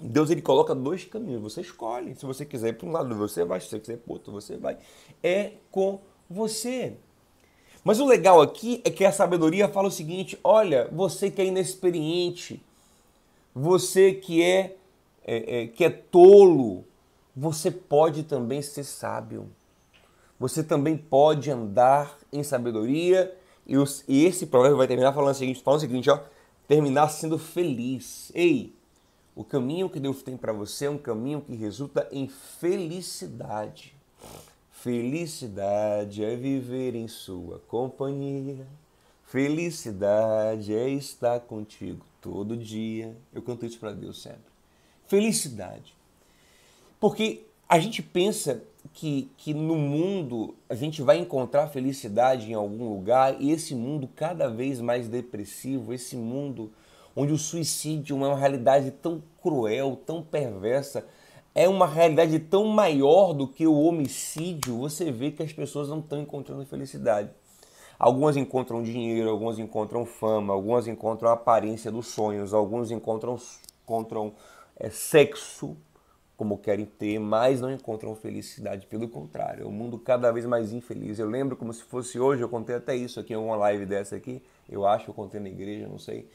Deus 0.00 0.30
ele 0.30 0.42
coloca 0.42 0.74
dois 0.74 1.04
caminhos, 1.04 1.42
você 1.42 1.62
escolhe. 1.62 2.14
Se 2.14 2.24
você 2.24 2.44
quiser 2.44 2.68
ir 2.68 2.72
para 2.74 2.86
um 2.86 2.92
lado, 2.92 3.14
você 3.16 3.44
vai. 3.44 3.60
Se 3.60 3.68
você 3.68 3.80
quiser 3.80 3.94
ir 3.94 3.96
para 3.96 4.12
outro, 4.12 4.32
você 4.32 4.56
vai. 4.56 4.78
É 5.22 5.52
com 5.70 6.00
você. 6.28 6.96
Mas 7.84 8.00
o 8.00 8.06
legal 8.06 8.40
aqui 8.40 8.80
é 8.84 8.90
que 8.90 9.04
a 9.04 9.12
sabedoria 9.12 9.68
fala 9.68 9.88
o 9.88 9.92
seguinte: 9.92 10.38
olha, 10.42 10.88
você 10.92 11.30
que 11.30 11.40
é 11.40 11.46
inexperiente, 11.46 12.62
você 13.54 14.12
que 14.12 14.42
é, 14.42 14.76
é, 15.24 15.62
é 15.62 15.66
que 15.66 15.84
é 15.84 15.90
tolo, 15.90 16.84
você 17.34 17.70
pode 17.70 18.24
também 18.24 18.60
ser 18.62 18.84
sábio. 18.84 19.48
Você 20.38 20.62
também 20.62 20.96
pode 20.96 21.50
andar 21.50 22.16
em 22.32 22.42
sabedoria. 22.42 23.34
E, 23.66 23.76
os, 23.76 24.04
e 24.08 24.24
esse 24.24 24.46
provérbio 24.46 24.78
vai 24.78 24.86
terminar 24.86 25.12
falando 25.12 25.34
o 25.34 25.38
seguinte, 25.38 25.62
falando 25.62 25.78
o 25.78 25.82
seguinte, 25.82 26.08
ó, 26.08 26.20
terminar 26.66 27.08
sendo 27.08 27.38
feliz. 27.38 28.30
Ei, 28.34 28.74
o 29.34 29.44
caminho 29.44 29.90
que 29.90 30.00
Deus 30.00 30.22
tem 30.22 30.36
para 30.36 30.52
você 30.52 30.86
é 30.86 30.90
um 30.90 30.98
caminho 30.98 31.40
que 31.40 31.54
resulta 31.54 32.08
em 32.10 32.28
felicidade. 32.28 33.97
Felicidade 34.88 36.24
é 36.24 36.34
viver 36.34 36.94
em 36.94 37.06
sua 37.06 37.58
companhia. 37.68 38.66
Felicidade 39.22 40.74
é 40.74 40.88
estar 40.88 41.40
contigo 41.40 42.06
todo 42.22 42.56
dia. 42.56 43.14
Eu 43.34 43.42
canto 43.42 43.66
isso 43.66 43.78
para 43.78 43.92
Deus 43.92 44.22
sempre. 44.22 44.50
Felicidade. 45.06 45.94
Porque 46.98 47.42
a 47.68 47.78
gente 47.78 48.02
pensa 48.02 48.62
que, 48.94 49.30
que 49.36 49.52
no 49.52 49.76
mundo 49.76 50.54
a 50.70 50.74
gente 50.74 51.02
vai 51.02 51.18
encontrar 51.18 51.68
felicidade 51.68 52.50
em 52.50 52.54
algum 52.54 52.88
lugar 52.88 53.36
e 53.38 53.50
esse 53.50 53.74
mundo 53.74 54.08
cada 54.16 54.48
vez 54.48 54.80
mais 54.80 55.06
depressivo, 55.06 55.92
esse 55.92 56.16
mundo 56.16 56.72
onde 57.14 57.34
o 57.34 57.36
suicídio 57.36 58.16
é 58.16 58.26
uma 58.26 58.38
realidade 58.38 58.90
tão 58.90 59.22
cruel, 59.42 60.00
tão 60.06 60.22
perversa, 60.22 61.04
é 61.58 61.68
uma 61.68 61.88
realidade 61.88 62.38
tão 62.38 62.66
maior 62.66 63.32
do 63.32 63.48
que 63.48 63.66
o 63.66 63.74
homicídio, 63.82 64.78
você 64.78 65.10
vê 65.10 65.32
que 65.32 65.42
as 65.42 65.52
pessoas 65.52 65.88
não 65.88 65.98
estão 65.98 66.22
encontrando 66.22 66.64
felicidade. 66.64 67.30
Algumas 67.98 68.36
encontram 68.36 68.80
dinheiro, 68.80 69.28
algumas 69.28 69.58
encontram 69.58 70.06
fama, 70.06 70.54
algumas 70.54 70.86
encontram 70.86 71.30
a 71.30 71.32
aparência 71.32 71.90
dos 71.90 72.06
sonhos, 72.06 72.54
alguns 72.54 72.92
encontram, 72.92 73.36
encontram 73.82 74.34
é, 74.76 74.88
sexo 74.88 75.76
como 76.36 76.56
querem 76.58 76.86
ter, 76.86 77.18
mas 77.18 77.60
não 77.60 77.72
encontram 77.72 78.14
felicidade. 78.14 78.86
Pelo 78.86 79.08
contrário, 79.08 79.64
é 79.64 79.66
um 79.66 79.72
mundo 79.72 79.98
cada 79.98 80.30
vez 80.30 80.46
mais 80.46 80.72
infeliz. 80.72 81.18
Eu 81.18 81.28
lembro 81.28 81.56
como 81.56 81.72
se 81.72 81.82
fosse 81.82 82.20
hoje, 82.20 82.40
eu 82.40 82.48
contei 82.48 82.76
até 82.76 82.94
isso 82.94 83.18
aqui 83.18 83.32
em 83.32 83.36
uma 83.36 83.56
live 83.56 83.84
dessa 83.84 84.14
aqui, 84.14 84.40
eu 84.68 84.86
acho, 84.86 85.10
eu 85.10 85.14
contei 85.14 85.40
na 85.40 85.48
igreja, 85.48 85.88
não 85.88 85.98
sei, 85.98 86.30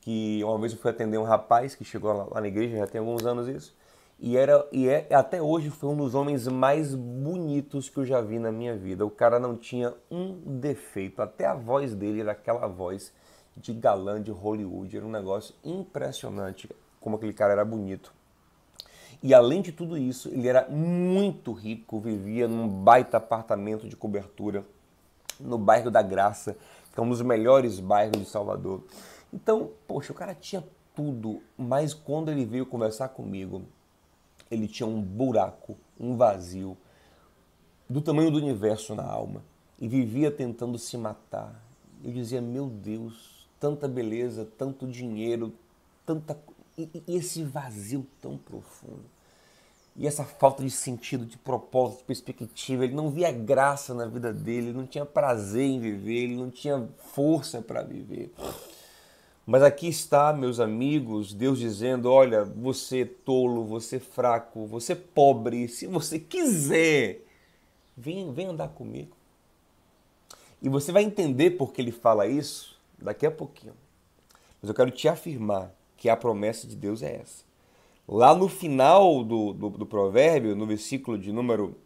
que 0.00 0.42
uma 0.42 0.58
vez 0.58 0.72
eu 0.72 0.80
fui 0.80 0.90
atender 0.90 1.16
um 1.16 1.22
rapaz 1.22 1.76
que 1.76 1.84
chegou 1.84 2.12
lá 2.12 2.40
na 2.40 2.48
igreja, 2.48 2.78
já 2.78 2.88
tem 2.88 2.98
alguns 2.98 3.24
anos 3.24 3.46
isso, 3.46 3.72
e 4.18 4.36
era 4.36 4.66
e 4.72 4.88
é 4.88 5.08
até 5.12 5.42
hoje 5.42 5.70
foi 5.70 5.90
um 5.90 5.96
dos 5.96 6.14
homens 6.14 6.46
mais 6.46 6.94
bonitos 6.94 7.88
que 7.88 7.98
eu 7.98 8.04
já 8.04 8.20
vi 8.20 8.38
na 8.38 8.52
minha 8.52 8.76
vida. 8.76 9.04
O 9.04 9.10
cara 9.10 9.38
não 9.38 9.56
tinha 9.56 9.92
um 10.10 10.58
defeito, 10.58 11.20
até 11.20 11.46
a 11.46 11.54
voz 11.54 11.94
dele 11.94 12.20
era 12.20 12.32
aquela 12.32 12.66
voz 12.66 13.12
de 13.56 13.72
galã 13.72 14.20
de 14.22 14.30
Hollywood, 14.30 14.96
era 14.96 15.06
um 15.06 15.10
negócio 15.10 15.54
impressionante 15.64 16.68
como 17.00 17.16
aquele 17.16 17.32
cara 17.32 17.52
era 17.52 17.64
bonito. 17.64 18.12
E 19.22 19.32
além 19.32 19.62
de 19.62 19.72
tudo 19.72 19.96
isso, 19.96 20.28
ele 20.28 20.48
era 20.48 20.68
muito 20.68 21.52
rico, 21.52 22.00
vivia 22.00 22.46
num 22.46 22.68
baita 22.68 23.16
apartamento 23.16 23.88
de 23.88 23.96
cobertura 23.96 24.64
no 25.40 25.58
bairro 25.58 25.90
da 25.90 26.02
Graça, 26.02 26.56
que 26.92 27.00
é 27.00 27.02
um 27.02 27.08
dos 27.08 27.22
melhores 27.22 27.80
bairros 27.80 28.18
de 28.18 28.24
Salvador. 28.26 28.82
Então, 29.32 29.70
poxa, 29.86 30.12
o 30.12 30.14
cara 30.14 30.34
tinha 30.34 30.62
tudo, 30.94 31.42
mas 31.56 31.92
quando 31.92 32.30
ele 32.30 32.44
veio 32.44 32.66
conversar 32.66 33.08
comigo, 33.08 33.62
ele 34.50 34.68
tinha 34.68 34.86
um 34.86 35.00
buraco, 35.00 35.76
um 35.98 36.16
vazio 36.16 36.76
do 37.88 38.00
tamanho 38.00 38.30
do 38.30 38.38
universo 38.38 38.94
na 38.94 39.04
alma 39.04 39.42
e 39.80 39.88
vivia 39.88 40.30
tentando 40.30 40.78
se 40.78 40.96
matar. 40.96 41.62
Eu 42.02 42.12
dizia: 42.12 42.40
"Meu 42.40 42.66
Deus, 42.66 43.48
tanta 43.58 43.88
beleza, 43.88 44.48
tanto 44.58 44.86
dinheiro, 44.86 45.52
tanta 46.04 46.38
e, 46.76 46.88
e 47.06 47.16
esse 47.16 47.42
vazio 47.42 48.06
tão 48.20 48.36
profundo. 48.36 49.04
E 49.96 50.08
essa 50.08 50.24
falta 50.24 50.62
de 50.62 50.70
sentido, 50.70 51.24
de 51.24 51.38
propósito, 51.38 51.98
de 51.98 52.04
perspectiva, 52.04 52.84
ele 52.84 52.94
não 52.94 53.10
via 53.10 53.30
graça 53.30 53.94
na 53.94 54.06
vida 54.06 54.32
dele, 54.32 54.68
ele 54.68 54.76
não 54.76 54.86
tinha 54.86 55.06
prazer 55.06 55.62
em 55.62 55.78
viver, 55.78 56.24
ele 56.24 56.36
não 56.36 56.50
tinha 56.50 56.88
força 57.12 57.62
para 57.62 57.82
viver. 57.82 58.32
Mas 59.46 59.62
aqui 59.62 59.88
está, 59.88 60.32
meus 60.32 60.58
amigos, 60.58 61.34
Deus 61.34 61.58
dizendo: 61.58 62.10
olha, 62.10 62.44
você 62.44 63.02
é 63.02 63.04
tolo, 63.04 63.64
você 63.64 63.96
é 63.96 64.00
fraco, 64.00 64.66
você 64.66 64.92
é 64.92 64.96
pobre, 64.96 65.68
se 65.68 65.86
você 65.86 66.18
quiser, 66.18 67.20
vem, 67.96 68.32
vem 68.32 68.46
andar 68.46 68.68
comigo. 68.68 69.16
E 70.62 70.68
você 70.68 70.90
vai 70.90 71.02
entender 71.02 71.50
por 71.52 71.72
que 71.72 71.82
ele 71.82 71.92
fala 71.92 72.26
isso 72.26 72.78
daqui 72.98 73.26
a 73.26 73.30
pouquinho. 73.30 73.74
Mas 74.62 74.70
eu 74.70 74.74
quero 74.74 74.90
te 74.90 75.06
afirmar 75.08 75.70
que 75.96 76.08
a 76.08 76.16
promessa 76.16 76.66
de 76.66 76.74
Deus 76.74 77.02
é 77.02 77.16
essa. 77.16 77.44
Lá 78.08 78.34
no 78.34 78.48
final 78.48 79.22
do, 79.22 79.52
do, 79.52 79.70
do 79.70 79.86
provérbio, 79.86 80.56
no 80.56 80.66
versículo 80.66 81.18
de 81.18 81.32
número 81.32 81.76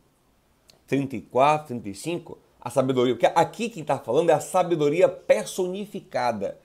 34, 0.87 1.69
35, 1.69 2.39
a 2.61 2.71
sabedoria, 2.71 3.15
porque 3.15 3.27
aqui 3.27 3.69
quem 3.69 3.83
está 3.83 3.99
falando 3.99 4.31
é 4.31 4.33
a 4.33 4.41
sabedoria 4.41 5.09
personificada. 5.09 6.59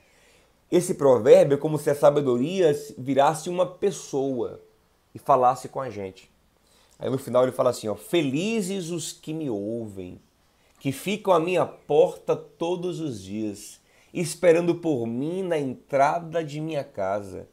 Esse 0.75 0.95
provérbio 0.95 1.53
é 1.53 1.59
como 1.59 1.77
se 1.77 1.91
a 1.91 1.93
sabedoria 1.93 2.73
virasse 2.97 3.47
uma 3.47 3.63
pessoa 3.63 4.59
e 5.13 5.19
falasse 5.19 5.69
com 5.69 5.79
a 5.79 5.87
gente. 5.87 6.31
Aí 6.97 7.11
no 7.11 7.19
final 7.19 7.43
ele 7.43 7.51
fala 7.51 7.69
assim: 7.69 7.87
ó, 7.87 7.93
Felizes 7.93 8.89
os 8.89 9.11
que 9.11 9.35
me 9.35 9.51
ouvem, 9.51 10.19
que 10.79 10.91
ficam 10.91 11.31
à 11.31 11.39
minha 11.39 11.63
porta 11.63 12.35
todos 12.35 12.99
os 12.99 13.21
dias 13.21 13.79
esperando 14.11 14.73
por 14.73 15.05
mim 15.05 15.43
na 15.43 15.59
entrada 15.59 16.43
de 16.43 16.59
minha 16.59 16.83
casa. 16.83 17.47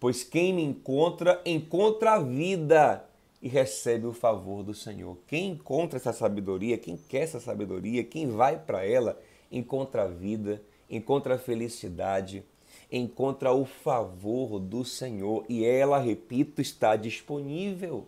Pois 0.00 0.24
quem 0.24 0.54
me 0.54 0.62
encontra, 0.62 1.42
encontra 1.44 2.12
a 2.12 2.18
vida 2.20 3.04
e 3.42 3.48
recebe 3.48 4.06
o 4.06 4.14
favor 4.14 4.62
do 4.62 4.72
Senhor. 4.72 5.18
Quem 5.26 5.50
encontra 5.50 5.98
essa 5.98 6.14
sabedoria, 6.14 6.78
quem 6.78 6.96
quer 6.96 7.24
essa 7.24 7.38
sabedoria, 7.38 8.02
quem 8.02 8.28
vai 8.28 8.58
para 8.58 8.82
ela, 8.82 9.20
encontra 9.50 10.04
a 10.04 10.08
vida, 10.08 10.62
encontra 10.88 11.34
a 11.34 11.38
felicidade, 11.38 12.42
encontra 12.92 13.52
o 13.52 13.64
favor 13.64 14.60
do 14.60 14.84
Senhor. 14.84 15.44
E 15.48 15.64
ela, 15.64 15.98
repito, 15.98 16.60
está 16.60 16.94
disponível. 16.94 18.06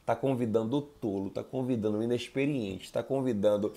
Está 0.00 0.16
convidando 0.16 0.78
o 0.78 0.82
tolo, 0.82 1.28
está 1.28 1.44
convidando 1.44 1.98
o 1.98 2.02
inexperiente, 2.02 2.86
está 2.86 3.04
convidando 3.04 3.72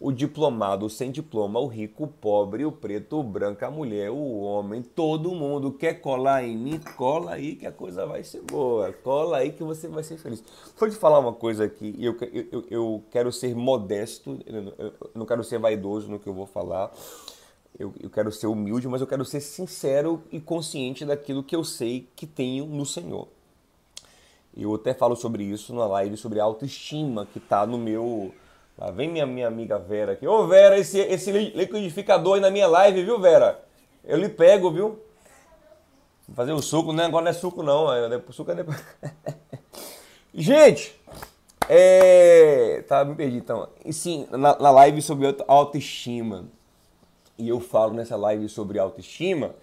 o 0.00 0.10
diplomado, 0.10 0.86
o 0.86 0.90
sem 0.90 1.10
diploma, 1.10 1.58
o 1.58 1.66
rico, 1.66 2.04
o 2.04 2.08
pobre, 2.08 2.64
o 2.64 2.72
preto, 2.72 3.18
o 3.18 3.22
branco, 3.22 3.64
a 3.64 3.70
mulher, 3.70 4.10
o 4.10 4.40
homem, 4.40 4.82
todo 4.82 5.34
mundo 5.34 5.72
quer 5.72 6.00
colar 6.00 6.44
em 6.44 6.56
mim, 6.56 6.80
cola 6.96 7.32
aí 7.32 7.56
que 7.56 7.66
a 7.66 7.72
coisa 7.72 8.06
vai 8.06 8.22
ser 8.22 8.42
boa, 8.42 8.92
cola 8.92 9.38
aí 9.38 9.52
que 9.52 9.62
você 9.62 9.88
vai 9.88 10.02
ser 10.02 10.18
feliz. 10.18 10.42
Vou 10.78 10.88
te 10.88 10.96
falar 10.96 11.18
uma 11.18 11.32
coisa 11.32 11.64
aqui, 11.64 11.94
eu, 11.98 12.16
eu, 12.50 12.64
eu 12.70 13.04
quero 13.10 13.32
ser 13.32 13.54
modesto, 13.54 14.38
eu 14.46 14.92
não 15.14 15.26
quero 15.26 15.42
ser 15.42 15.58
vaidoso 15.58 16.10
no 16.10 16.18
que 16.18 16.26
eu 16.26 16.34
vou 16.34 16.46
falar, 16.46 16.90
eu, 17.78 17.94
eu 18.00 18.10
quero 18.10 18.32
ser 18.32 18.46
humilde, 18.46 18.88
mas 18.88 19.00
eu 19.00 19.06
quero 19.06 19.24
ser 19.24 19.40
sincero 19.40 20.22
e 20.30 20.40
consciente 20.40 21.04
daquilo 21.04 21.42
que 21.42 21.54
eu 21.54 21.64
sei 21.64 22.08
que 22.16 22.26
tenho 22.26 22.66
no 22.66 22.86
Senhor. 22.86 23.28
Eu 24.56 24.74
até 24.74 24.94
falo 24.94 25.14
sobre 25.16 25.44
isso 25.44 25.74
na 25.74 25.86
live 25.86 26.16
sobre 26.16 26.40
autoestima 26.40 27.26
que 27.26 27.38
está 27.38 27.66
no 27.66 27.76
meu 27.76 28.32
Lá 28.78 28.90
vem 28.90 29.08
minha, 29.08 29.24
minha 29.24 29.48
amiga 29.48 29.78
Vera 29.78 30.12
aqui. 30.12 30.26
Ô 30.26 30.46
Vera, 30.46 30.78
esse, 30.78 30.98
esse 30.98 31.32
liquidificador 31.32 32.34
aí 32.34 32.40
na 32.40 32.50
minha 32.50 32.66
live, 32.66 33.04
viu, 33.04 33.18
Vera? 33.18 33.62
Eu 34.04 34.18
lhe 34.18 34.28
pego, 34.28 34.70
viu? 34.70 35.00
Vou 36.28 36.36
fazer 36.36 36.52
o 36.52 36.60
suco, 36.60 36.92
né? 36.92 37.06
Agora 37.06 37.24
não 37.24 37.30
é 37.30 37.34
suco 37.34 37.62
não. 37.62 37.86
O 38.28 38.32
suco 38.32 38.50
é 38.50 38.54
depois. 38.54 38.82
Gente, 40.34 40.94
é... 41.68 42.84
Tá, 42.86 43.02
me 43.02 43.14
perdi 43.14 43.38
então. 43.38 43.66
E 43.82 43.94
sim, 43.94 44.26
na, 44.30 44.58
na 44.58 44.70
live 44.70 45.00
sobre 45.00 45.34
autoestima. 45.48 46.44
E 47.38 47.48
eu 47.48 47.60
falo 47.60 47.94
nessa 47.94 48.16
live 48.16 48.48
sobre 48.48 48.78
autoestima 48.78 49.54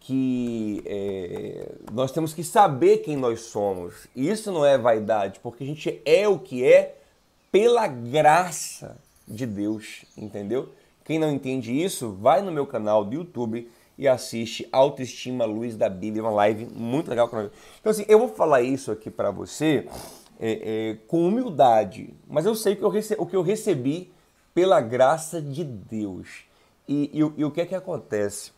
que 0.00 0.82
é, 0.86 1.72
nós 1.92 2.12
temos 2.12 2.32
que 2.32 2.44
saber 2.44 2.98
quem 2.98 3.16
nós 3.16 3.40
somos. 3.40 4.06
E 4.14 4.28
isso 4.28 4.52
não 4.52 4.64
é 4.64 4.78
vaidade, 4.78 5.40
porque 5.40 5.64
a 5.64 5.66
gente 5.66 6.00
é 6.04 6.28
o 6.28 6.38
que 6.38 6.64
é 6.64 6.96
pela 7.50 7.88
graça 7.88 8.96
de 9.26 9.44
Deus, 9.44 10.04
entendeu? 10.16 10.68
Quem 11.04 11.18
não 11.18 11.32
entende 11.32 11.72
isso, 11.72 12.12
vai 12.12 12.40
no 12.40 12.52
meu 12.52 12.66
canal 12.66 13.04
do 13.04 13.14
YouTube 13.14 13.68
e 13.98 14.06
assiste 14.06 14.68
Autoestima 14.70 15.44
Luz 15.44 15.76
da 15.76 15.88
Bíblia, 15.88 16.22
uma 16.22 16.30
live 16.30 16.66
muito 16.66 17.08
legal. 17.08 17.28
Então, 17.80 17.90
assim, 17.90 18.04
eu 18.08 18.18
vou 18.18 18.28
falar 18.28 18.62
isso 18.62 18.92
aqui 18.92 19.10
para 19.10 19.30
você 19.30 19.88
é, 20.38 20.50
é, 20.90 20.98
com 21.08 21.26
humildade, 21.26 22.14
mas 22.28 22.46
eu 22.46 22.54
sei 22.54 22.76
que 22.76 22.82
eu 22.82 22.92
o 23.18 23.26
que 23.26 23.36
eu 23.36 23.42
recebi 23.42 24.12
pela 24.54 24.80
graça 24.80 25.40
de 25.40 25.64
Deus. 25.64 26.45
E, 26.88 27.10
e, 27.12 27.18
e 27.18 27.44
o 27.44 27.50
que 27.50 27.60
é 27.60 27.66
que 27.66 27.74
acontece? 27.74 28.52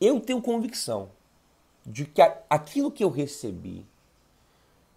Eu 0.00 0.20
tenho 0.20 0.42
convicção 0.42 1.10
de 1.84 2.04
que 2.04 2.20
aquilo 2.50 2.90
que 2.90 3.04
eu 3.04 3.10
recebi, 3.10 3.86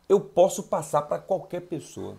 eu 0.08 0.20
posso 0.20 0.64
passar 0.64 1.04
para 1.04 1.20
qualquer 1.20 1.62
pessoa 1.62 2.18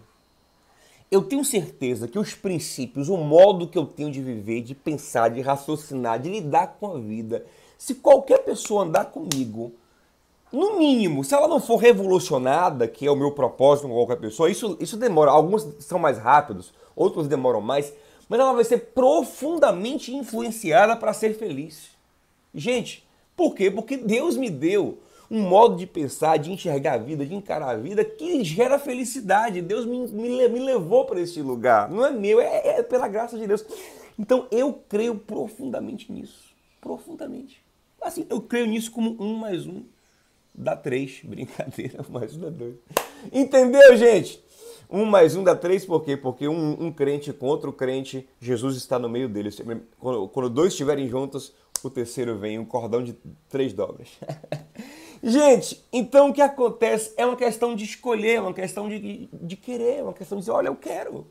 eu 1.10 1.22
tenho 1.22 1.44
certeza 1.44 2.06
que 2.06 2.18
os 2.18 2.34
princípios, 2.34 3.08
o 3.08 3.16
modo 3.16 3.66
que 3.66 3.76
eu 3.76 3.84
tenho 3.84 4.12
de 4.12 4.22
viver, 4.22 4.60
de 4.60 4.76
pensar, 4.76 5.28
de 5.28 5.40
raciocinar, 5.40 6.20
de 6.20 6.30
lidar 6.30 6.76
com 6.78 6.94
a 6.94 6.98
vida, 6.98 7.44
se 7.76 7.96
qualquer 7.96 8.38
pessoa 8.44 8.84
andar 8.84 9.06
comigo, 9.06 9.72
no 10.52 10.78
mínimo, 10.78 11.24
se 11.24 11.34
ela 11.34 11.48
não 11.48 11.60
for 11.60 11.76
revolucionada, 11.76 12.86
que 12.86 13.06
é 13.06 13.10
o 13.10 13.16
meu 13.16 13.32
propósito 13.32 13.88
com 13.88 13.94
qualquer 13.94 14.18
pessoa, 14.18 14.50
isso, 14.50 14.76
isso 14.80 14.96
demora. 14.96 15.30
Alguns 15.30 15.66
são 15.80 15.98
mais 15.98 16.18
rápidos, 16.18 16.72
outros 16.94 17.26
demoram 17.26 17.60
mais, 17.60 17.92
mas 18.30 18.38
ela 18.38 18.52
vai 18.52 18.62
ser 18.62 18.78
profundamente 18.94 20.14
influenciada 20.14 20.94
para 20.94 21.12
ser 21.12 21.34
feliz. 21.34 21.90
Gente, 22.54 23.04
por 23.36 23.56
quê? 23.56 23.68
Porque 23.72 23.96
Deus 23.96 24.36
me 24.36 24.48
deu 24.48 25.00
um 25.28 25.42
modo 25.42 25.76
de 25.76 25.84
pensar, 25.84 26.36
de 26.36 26.52
enxergar 26.52 26.94
a 26.94 26.98
vida, 26.98 27.26
de 27.26 27.34
encarar 27.34 27.70
a 27.70 27.76
vida 27.76 28.04
que 28.04 28.44
gera 28.44 28.78
felicidade. 28.78 29.60
Deus 29.60 29.84
me, 29.84 30.06
me, 30.06 30.48
me 30.48 30.60
levou 30.60 31.04
para 31.04 31.20
esse 31.20 31.42
lugar. 31.42 31.90
Não 31.90 32.06
é 32.06 32.12
meu, 32.12 32.40
é, 32.40 32.78
é 32.78 32.82
pela 32.84 33.08
graça 33.08 33.36
de 33.36 33.48
Deus. 33.48 33.64
Então 34.16 34.46
eu 34.52 34.80
creio 34.88 35.16
profundamente 35.16 36.12
nisso. 36.12 36.54
Profundamente. 36.80 37.60
Assim, 38.00 38.26
eu 38.30 38.40
creio 38.40 38.66
nisso 38.66 38.92
como 38.92 39.16
um 39.20 39.34
mais 39.34 39.66
um 39.66 39.82
dá 40.54 40.76
três. 40.76 41.20
Brincadeira, 41.26 42.04
mais 42.08 42.36
um 42.36 42.40
dá 42.42 42.50
dois. 42.50 42.76
Entendeu, 43.32 43.96
gente? 43.96 44.40
Um 44.92 45.04
mais 45.04 45.36
um 45.36 45.44
dá 45.44 45.54
três, 45.54 45.84
por 45.84 46.02
quê? 46.02 46.16
Porque 46.16 46.48
um, 46.48 46.86
um 46.86 46.92
crente 46.92 47.32
contra 47.32 47.70
o 47.70 47.72
crente, 47.72 48.28
Jesus 48.40 48.76
está 48.76 48.98
no 48.98 49.08
meio 49.08 49.28
deles. 49.28 49.62
Quando, 50.00 50.26
quando 50.28 50.50
dois 50.50 50.72
estiverem 50.72 51.08
juntos, 51.08 51.54
o 51.84 51.88
terceiro 51.88 52.36
vem, 52.36 52.58
um 52.58 52.64
cordão 52.64 53.02
de 53.02 53.14
três 53.48 53.72
dobras. 53.72 54.08
Gente, 55.22 55.84
então 55.92 56.30
o 56.30 56.32
que 56.32 56.42
acontece 56.42 57.14
é 57.16 57.24
uma 57.24 57.36
questão 57.36 57.76
de 57.76 57.84
escolher, 57.84 58.40
uma 58.40 58.52
questão 58.52 58.88
de, 58.88 59.28
de 59.32 59.56
querer, 59.56 60.02
uma 60.02 60.12
questão 60.12 60.38
de 60.38 60.42
dizer, 60.42 60.52
olha, 60.52 60.68
eu 60.68 60.76
quero. 60.76 61.24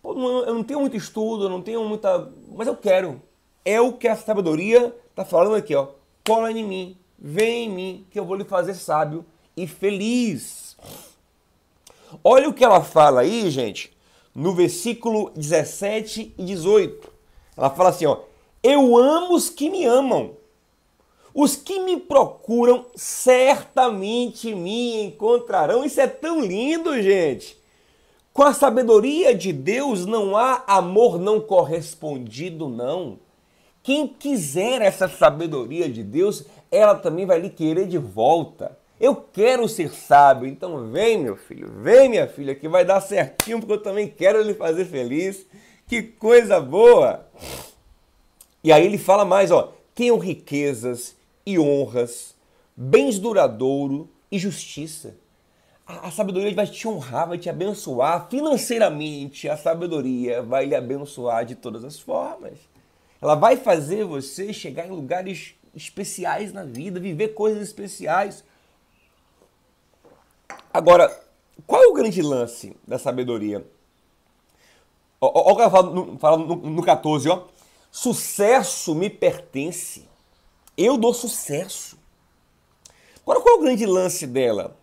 Pô, 0.00 0.12
eu 0.12 0.54
não 0.54 0.62
tenho 0.62 0.80
muito 0.80 0.96
estudo, 0.96 1.44
eu 1.44 1.50
não 1.50 1.62
tenho 1.62 1.82
muita. 1.84 2.30
Mas 2.54 2.68
eu 2.68 2.76
quero. 2.76 3.20
É 3.64 3.80
o 3.80 3.94
que 3.94 4.06
a 4.06 4.14
sabedoria 4.14 4.94
está 5.10 5.24
falando 5.24 5.56
aqui, 5.56 5.74
ó. 5.74 5.88
Cola 6.24 6.52
em 6.52 6.62
mim, 6.62 6.96
vem 7.18 7.64
em 7.64 7.70
mim, 7.70 8.06
que 8.12 8.20
eu 8.20 8.24
vou 8.24 8.36
lhe 8.36 8.44
fazer 8.44 8.74
sábio 8.74 9.24
e 9.56 9.66
feliz. 9.66 10.76
Olha 12.22 12.48
o 12.48 12.52
que 12.52 12.64
ela 12.64 12.82
fala 12.82 13.20
aí, 13.20 13.50
gente, 13.50 13.96
no 14.34 14.54
versículo 14.54 15.30
17 15.36 16.34
e 16.36 16.44
18. 16.44 17.10
Ela 17.56 17.70
fala 17.70 17.90
assim, 17.90 18.06
ó: 18.06 18.18
Eu 18.62 18.96
amo 18.96 19.34
os 19.34 19.48
que 19.48 19.70
me 19.70 19.84
amam. 19.84 20.32
Os 21.34 21.54
que 21.54 21.80
me 21.80 21.98
procuram 21.98 22.86
certamente 22.94 24.54
me 24.54 25.02
encontrarão. 25.02 25.84
Isso 25.84 26.00
é 26.00 26.06
tão 26.06 26.40
lindo, 26.40 27.00
gente. 27.02 27.58
Com 28.32 28.42
a 28.42 28.54
sabedoria 28.54 29.34
de 29.34 29.52
Deus 29.52 30.06
não 30.06 30.36
há 30.36 30.62
amor 30.66 31.18
não 31.18 31.40
correspondido, 31.40 32.68
não. 32.68 33.18
Quem 33.82 34.08
quiser 34.08 34.82
essa 34.82 35.08
sabedoria 35.08 35.88
de 35.88 36.02
Deus, 36.02 36.44
ela 36.70 36.94
também 36.94 37.24
vai 37.24 37.38
lhe 37.38 37.50
querer 37.50 37.86
de 37.86 37.98
volta. 37.98 38.76
Eu 38.98 39.14
quero 39.14 39.68
ser 39.68 39.90
sábio, 39.92 40.48
então 40.48 40.90
vem, 40.90 41.18
meu 41.18 41.36
filho, 41.36 41.70
vem, 41.82 42.08
minha 42.08 42.26
filha, 42.26 42.54
que 42.54 42.66
vai 42.66 42.84
dar 42.84 43.00
certinho, 43.00 43.58
porque 43.58 43.74
eu 43.74 43.82
também 43.82 44.08
quero 44.08 44.42
lhe 44.42 44.54
fazer 44.54 44.86
feliz. 44.86 45.46
Que 45.86 46.02
coisa 46.02 46.60
boa! 46.60 47.26
E 48.64 48.72
aí 48.72 48.84
ele 48.84 48.98
fala 48.98 49.24
mais, 49.24 49.50
ó, 49.50 49.74
tenham 49.94 50.18
riquezas 50.18 51.14
e 51.44 51.58
honras, 51.58 52.34
bens 52.74 53.18
duradouro 53.18 54.08
e 54.32 54.38
justiça. 54.38 55.14
A, 55.86 56.08
a 56.08 56.10
sabedoria 56.10 56.54
vai 56.54 56.66
te 56.66 56.88
honrar, 56.88 57.28
vai 57.28 57.38
te 57.38 57.48
abençoar 57.48 58.28
financeiramente. 58.28 59.48
A 59.48 59.56
sabedoria 59.56 60.42
vai 60.42 60.64
lhe 60.64 60.74
abençoar 60.74 61.44
de 61.44 61.54
todas 61.54 61.84
as 61.84 62.00
formas. 62.00 62.58
Ela 63.20 63.34
vai 63.34 63.56
fazer 63.56 64.04
você 64.04 64.52
chegar 64.52 64.86
em 64.86 64.90
lugares 64.90 65.54
especiais 65.74 66.52
na 66.52 66.64
vida, 66.64 66.98
viver 66.98 67.28
coisas 67.28 67.62
especiais. 67.62 68.42
Agora, 70.72 71.10
qual 71.66 71.82
é 71.82 71.86
o 71.86 71.94
grande 71.94 72.20
lance 72.22 72.76
da 72.86 72.98
sabedoria? 72.98 73.66
Olha 75.20 75.52
o 75.52 75.56
que 75.56 75.62
ela 75.62 75.70
fala, 75.70 75.90
no, 75.90 76.18
fala 76.18 76.36
no, 76.36 76.56
no 76.56 76.82
14, 76.82 77.28
ó. 77.28 77.42
Sucesso 77.90 78.94
me 78.94 79.08
pertence. 79.08 80.06
Eu 80.76 80.98
dou 80.98 81.14
sucesso. 81.14 81.96
Agora, 83.22 83.40
qual 83.40 83.56
é 83.56 83.58
o 83.58 83.62
grande 83.62 83.86
lance 83.86 84.26
dela? 84.26 84.76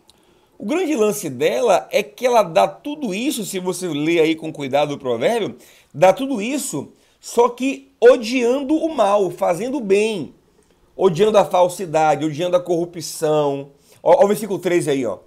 O 0.58 0.66
grande 0.66 0.96
lance 0.96 1.30
dela 1.30 1.88
é 1.92 2.02
que 2.02 2.26
ela 2.26 2.42
dá 2.42 2.68
tudo 2.68 3.14
isso, 3.14 3.46
se 3.46 3.60
você 3.60 3.88
ler 3.88 4.22
aí 4.22 4.36
com 4.36 4.52
cuidado 4.52 4.94
o 4.94 4.98
provérbio, 4.98 5.58
dá 5.94 6.14
tudo 6.14 6.42
isso, 6.42 6.92
só 7.20 7.50
que 7.50 7.92
odiando 8.00 8.76
o 8.76 8.94
mal, 8.96 9.30
fazendo 9.30 9.78
o 9.78 9.82
bem, 9.82 10.34
odiando 10.96 11.38
a 11.38 11.46
falsidade, 11.46 12.26
odiando 12.26 12.56
a 12.56 12.62
corrupção. 12.62 13.72
Olha 14.02 14.26
o 14.26 14.28
versículo 14.28 14.60
13 14.60 14.90
aí, 14.90 15.06
ó. 15.06 15.20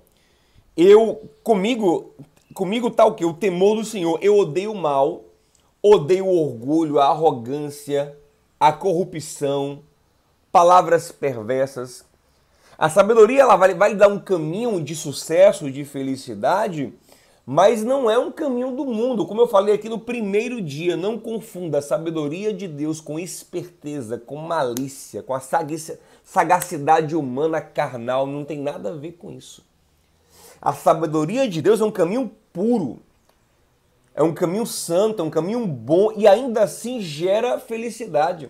Eu, 0.76 1.30
comigo, 1.42 2.12
comigo 2.52 2.90
tá 2.90 3.06
o 3.06 3.14
que? 3.14 3.24
O 3.24 3.32
temor 3.32 3.76
do 3.76 3.84
Senhor. 3.84 4.18
Eu 4.20 4.36
odeio 4.36 4.72
o 4.72 4.76
mal, 4.76 5.24
odeio 5.82 6.26
o 6.26 6.38
orgulho, 6.38 6.98
a 6.98 7.06
arrogância, 7.06 8.14
a 8.60 8.70
corrupção, 8.72 9.80
palavras 10.52 11.10
perversas. 11.10 12.04
A 12.76 12.90
sabedoria 12.90 13.40
ela 13.40 13.56
vai, 13.56 13.74
vai 13.74 13.94
dar 13.94 14.08
um 14.08 14.18
caminho 14.18 14.78
de 14.82 14.94
sucesso, 14.94 15.70
de 15.70 15.82
felicidade, 15.82 16.92
mas 17.46 17.82
não 17.82 18.10
é 18.10 18.18
um 18.18 18.30
caminho 18.30 18.72
do 18.72 18.84
mundo. 18.84 19.26
Como 19.26 19.40
eu 19.40 19.48
falei 19.48 19.74
aqui 19.74 19.88
no 19.88 19.98
primeiro 19.98 20.60
dia, 20.60 20.94
não 20.94 21.18
confunda 21.18 21.78
a 21.78 21.82
sabedoria 21.82 22.52
de 22.52 22.68
Deus 22.68 23.00
com 23.00 23.18
esperteza, 23.18 24.18
com 24.18 24.36
malícia, 24.36 25.22
com 25.22 25.32
a 25.32 25.40
sagacidade 26.22 27.16
humana 27.16 27.62
carnal. 27.62 28.26
Não 28.26 28.44
tem 28.44 28.58
nada 28.58 28.90
a 28.90 28.94
ver 28.94 29.12
com 29.12 29.32
isso. 29.32 29.64
A 30.60 30.72
sabedoria 30.72 31.48
de 31.48 31.60
Deus 31.60 31.80
é 31.80 31.84
um 31.84 31.90
caminho 31.90 32.30
puro, 32.52 33.00
é 34.14 34.22
um 34.22 34.32
caminho 34.32 34.66
santo, 34.66 35.22
é 35.22 35.24
um 35.24 35.30
caminho 35.30 35.66
bom 35.66 36.12
e 36.16 36.26
ainda 36.26 36.62
assim 36.62 37.00
gera 37.00 37.58
felicidade, 37.58 38.48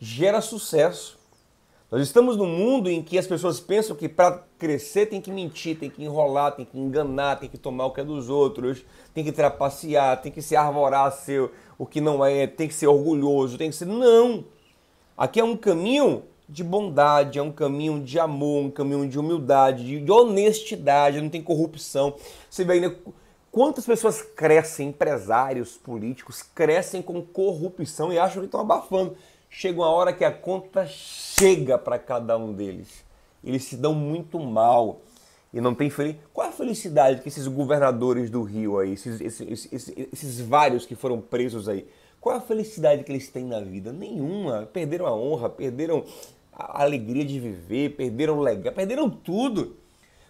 gera 0.00 0.40
sucesso. 0.40 1.18
Nós 1.90 2.02
estamos 2.02 2.36
num 2.36 2.46
mundo 2.46 2.90
em 2.90 3.02
que 3.02 3.16
as 3.16 3.26
pessoas 3.26 3.60
pensam 3.60 3.96
que 3.96 4.10
para 4.10 4.44
crescer 4.58 5.06
tem 5.06 5.22
que 5.22 5.30
mentir, 5.30 5.78
tem 5.78 5.88
que 5.88 6.04
enrolar, 6.04 6.52
tem 6.52 6.66
que 6.66 6.78
enganar, 6.78 7.36
tem 7.36 7.48
que 7.48 7.56
tomar 7.56 7.86
o 7.86 7.92
que 7.92 8.00
é 8.00 8.04
dos 8.04 8.28
outros, 8.28 8.84
tem 9.14 9.24
que 9.24 9.32
trapacear, 9.32 10.20
tem 10.20 10.30
que 10.30 10.42
se 10.42 10.54
arvorar 10.54 11.10
ser 11.12 11.50
o 11.78 11.86
que 11.86 11.98
não 11.98 12.22
é, 12.22 12.46
tem 12.46 12.68
que 12.68 12.74
ser 12.74 12.88
orgulhoso, 12.88 13.56
tem 13.56 13.70
que 13.70 13.76
ser. 13.76 13.86
Não! 13.86 14.44
Aqui 15.16 15.40
é 15.40 15.44
um 15.44 15.56
caminho 15.56 16.24
de 16.48 16.64
bondade, 16.64 17.38
é 17.38 17.42
um 17.42 17.52
caminho 17.52 18.02
de 18.02 18.18
amor, 18.18 18.64
um 18.64 18.70
caminho 18.70 19.08
de 19.08 19.18
humildade, 19.18 20.00
de 20.00 20.10
honestidade, 20.10 21.20
não 21.20 21.28
tem 21.28 21.42
corrupção. 21.42 22.14
Você 22.48 22.64
vê 22.64 22.80
né, 22.80 22.94
quantas 23.52 23.84
pessoas 23.84 24.22
crescem, 24.22 24.88
empresários, 24.88 25.76
políticos, 25.76 26.42
crescem 26.42 27.02
com 27.02 27.20
corrupção 27.22 28.12
e 28.12 28.18
acham 28.18 28.40
que 28.40 28.46
estão 28.46 28.60
abafando 28.60 29.16
chega 29.50 29.80
uma 29.80 29.90
hora 29.90 30.12
que 30.12 30.24
a 30.24 30.32
conta 30.32 30.86
chega 30.86 31.78
para 31.78 31.98
cada 31.98 32.36
um 32.36 32.52
deles. 32.52 33.04
Eles 33.42 33.64
se 33.64 33.76
dão 33.76 33.94
muito 33.94 34.38
mal 34.38 35.00
e 35.52 35.60
não 35.60 35.74
tem 35.74 35.88
felicidade. 35.88 36.28
Qual 36.32 36.46
é 36.46 36.50
a 36.50 36.52
felicidade 36.52 37.22
que 37.22 37.28
esses 37.28 37.46
governadores 37.46 38.30
do 38.30 38.42
Rio 38.42 38.78
aí, 38.78 38.92
esses, 38.92 39.20
esses, 39.20 39.72
esses, 39.72 39.94
esses, 40.12 40.40
vários 40.40 40.84
que 40.84 40.94
foram 40.94 41.20
presos 41.20 41.68
aí, 41.68 41.86
qual 42.20 42.34
é 42.34 42.38
a 42.38 42.42
felicidade 42.42 43.04
que 43.04 43.12
eles 43.12 43.28
têm 43.28 43.44
na 43.44 43.60
vida? 43.60 43.92
Nenhuma. 43.92 44.68
Perderam 44.72 45.06
a 45.06 45.14
honra, 45.14 45.48
perderam 45.48 46.04
a 46.58 46.82
alegria 46.82 47.24
de 47.24 47.38
viver, 47.38 47.90
perderam 47.90 48.38
o 48.38 48.42
legal, 48.42 48.74
perderam 48.74 49.08
tudo. 49.08 49.76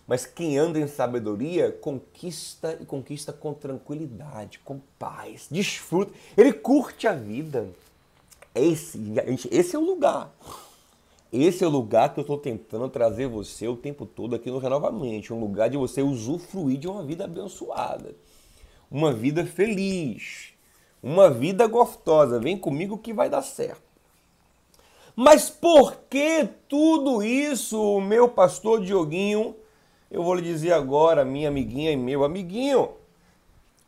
Mas 0.07 0.27
quem 0.27 0.59
anda 0.59 0.79
em 0.79 0.87
sabedoria 0.87 1.73
conquista 1.73 2.79
e 2.81 2.85
conquista 2.85 3.33
com 3.33 3.55
tranquilidade, 3.55 4.59
com 4.59 4.81
paz, 4.99 5.49
desfruta. 5.51 6.13
Ele 6.37 6.53
curte 6.53 7.07
a 7.07 7.13
vida. 7.13 7.69
Esse, 8.55 8.99
esse 9.51 9.77
é 9.77 9.79
o 9.79 9.85
lugar. 9.85 10.35
Esse 11.31 11.63
é 11.63 11.67
o 11.67 11.71
lugar 11.71 12.13
que 12.13 12.21
eu 12.21 12.23
estou 12.23 12.39
tentando 12.39 12.89
trazer 12.89 13.29
você 13.29 13.69
o 13.69 13.77
tempo 13.77 14.07
todo 14.07 14.35
aqui 14.35 14.51
no 14.51 14.59
Renovamente. 14.59 15.33
Um 15.33 15.41
lugar 15.41 15.69
de 15.69 15.77
você 15.77 16.03
usufruir 16.03 16.79
de 16.79 16.89
uma 16.89 17.05
vida 17.05 17.25
abençoada. 17.25 18.15
Uma 18.91 19.13
vida 19.13 19.45
feliz. 19.45 20.55
Uma 21.03 21.29
vida 21.31 21.67
gostosa. 21.67 22.41
Vem 22.41 22.57
comigo 22.57 22.97
que 22.97 23.13
vai 23.13 23.29
dar 23.29 23.43
certo. 23.43 23.88
Mas 25.21 25.51
por 25.51 25.97
que 26.09 26.49
tudo 26.69 27.25
isso, 27.25 28.01
meu 28.01 28.29
pastor 28.29 28.81
Dioguinho? 28.81 29.57
Eu 30.09 30.23
vou 30.23 30.33
lhe 30.33 30.43
dizer 30.43 30.71
agora, 30.71 31.25
minha 31.25 31.49
amiguinha 31.49 31.91
e 31.91 31.97
meu 31.97 32.23
amiguinho. 32.23 32.91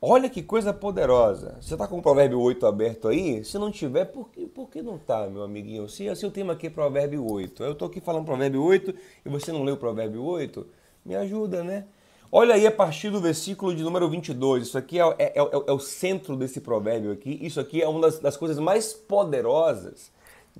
Olha 0.02 0.28
que 0.28 0.42
coisa 0.42 0.74
poderosa. 0.74 1.56
Você 1.60 1.74
está 1.74 1.86
com 1.86 1.98
o 1.98 2.02
Provérbio 2.02 2.40
8 2.40 2.66
aberto 2.66 3.06
aí? 3.06 3.44
Se 3.44 3.58
não 3.58 3.70
tiver, 3.70 4.06
por 4.06 4.28
que, 4.30 4.44
por 4.44 4.68
que 4.68 4.82
não 4.82 4.96
está, 4.96 5.28
meu 5.28 5.44
amiguinho? 5.44 5.88
Se, 5.88 6.12
se 6.16 6.26
o 6.26 6.32
tema 6.32 6.54
aqui 6.54 6.66
é 6.66 6.70
Provérbio 6.70 7.24
8, 7.24 7.62
eu 7.62 7.72
estou 7.74 7.86
aqui 7.86 8.00
falando 8.00 8.24
Provérbio 8.24 8.64
8 8.64 8.92
e 9.24 9.28
você 9.28 9.52
não 9.52 9.62
leu 9.62 9.76
o 9.76 9.78
Provérbio 9.78 10.24
8, 10.24 10.66
me 11.04 11.14
ajuda, 11.14 11.62
né? 11.62 11.84
Olha 12.32 12.56
aí 12.56 12.66
a 12.66 12.72
partir 12.72 13.08
do 13.08 13.20
versículo 13.20 13.72
de 13.72 13.84
número 13.84 14.10
22. 14.10 14.64
Isso 14.64 14.76
aqui 14.76 14.98
é, 14.98 15.04
é, 15.16 15.26
é, 15.26 15.38
é 15.38 15.72
o 15.72 15.78
centro 15.78 16.34
desse 16.34 16.60
provérbio 16.60 17.12
aqui. 17.12 17.38
Isso 17.40 17.60
aqui 17.60 17.80
é 17.80 17.86
uma 17.86 18.00
das, 18.00 18.18
das 18.18 18.36
coisas 18.36 18.58
mais 18.58 18.92
poderosas 18.92 20.10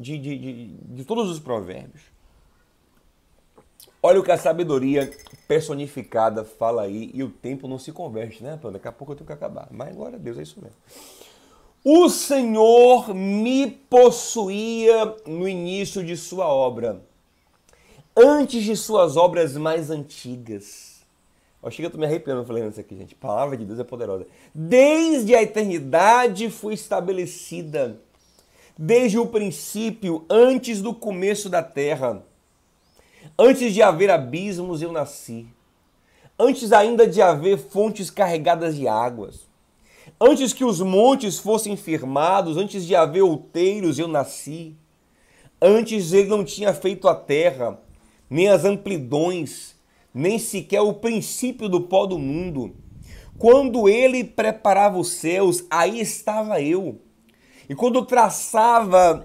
de, 0.01 0.19
de, 0.19 0.39
de, 0.39 0.67
de 0.67 1.05
todos 1.05 1.31
os 1.31 1.39
provérbios. 1.39 2.03
Olha 4.03 4.19
o 4.19 4.23
que 4.23 4.33
a 4.33 4.39
sabedoria 4.39 5.11
personificada 5.47 6.43
fala 6.43 6.83
aí 6.83 7.11
e 7.13 7.23
o 7.23 7.29
tempo 7.29 7.69
não 7.69 7.79
se 7.79 7.93
converte, 7.93 8.43
né? 8.43 8.59
Daqui 8.73 8.89
a 8.89 8.93
pouco 8.93 9.13
eu 9.13 9.17
tenho 9.17 9.27
que 9.27 9.33
acabar. 9.33 9.69
Mas 9.71 9.95
glória 9.95 10.17
a 10.17 10.19
Deus, 10.19 10.39
é 10.39 10.43
isso 10.43 10.59
mesmo. 10.61 10.77
O 11.85 12.09
Senhor 12.09 13.15
me 13.15 13.71
possuía 13.71 15.17
no 15.27 15.47
início 15.47 16.05
de 16.05 16.17
sua 16.17 16.47
obra, 16.47 17.03
antes 18.17 18.65
de 18.65 18.77
suas 18.77 19.17
obras 19.17 19.57
mais 19.57 19.91
antigas. 19.91 21.01
Eu 21.63 21.71
chega, 21.71 21.89
eu 21.89 21.93
tô 21.93 21.99
me 21.99 22.07
arrepiando 22.07 22.45
falando 22.45 22.71
isso 22.71 22.81
aqui, 22.81 22.97
gente. 22.97 23.15
A 23.15 23.27
palavra 23.27 23.57
de 23.57 23.67
Deus 23.67 23.79
é 23.79 23.85
poderosa. 23.85 24.27
Desde 24.55 25.35
a 25.35 25.43
eternidade 25.43 26.51
foi 26.51 26.73
estabelecida, 26.73 28.01
desde 28.81 29.19
o 29.19 29.27
princípio, 29.27 30.25
antes 30.31 30.81
do 30.81 30.95
começo 30.95 31.49
da 31.49 31.63
terra 31.63 32.25
Antes 33.39 33.73
de 33.73 33.83
haver 33.83 34.11
abismos, 34.11 34.83
eu 34.83 34.93
nasci. 34.93 35.47
Antes 36.39 36.73
ainda 36.73 37.07
de 37.07 37.21
haver 37.23 37.59
fontes 37.59 38.11
carregadas 38.11 38.77
de 38.77 38.89
águas. 38.89 39.49
Antes 40.21 40.53
que 40.53 40.65
os 40.65 40.81
montes 40.81 41.39
fossem 41.39 41.77
firmados, 41.77 42.57
antes 42.57 42.87
de 42.87 42.95
haver 42.95 43.23
outeiros, 43.23 43.99
eu 43.99 44.09
nasci. 44.09 44.75
Antes 45.61 46.13
ele 46.13 46.29
não 46.29 46.45
tinha 46.45 46.73
feito 46.73 47.09
a 47.09 47.15
terra, 47.15 47.79
nem 48.29 48.49
as 48.49 48.65
amplidões, 48.65 49.75
nem 50.13 50.39
sequer 50.39 50.81
o 50.81 50.95
princípio 50.95 51.69
do 51.69 51.83
pó 51.83 52.07
do 52.07 52.19
mundo. 52.19 52.75
Quando 53.39 53.89
ele 53.89 54.25
preparava 54.25 54.99
os 54.99 55.13
céus, 55.13 55.65
aí 55.71 56.01
estava 56.01 56.61
eu. 56.61 57.01
E 57.71 57.75
quando 57.77 58.05
traçava 58.05 59.25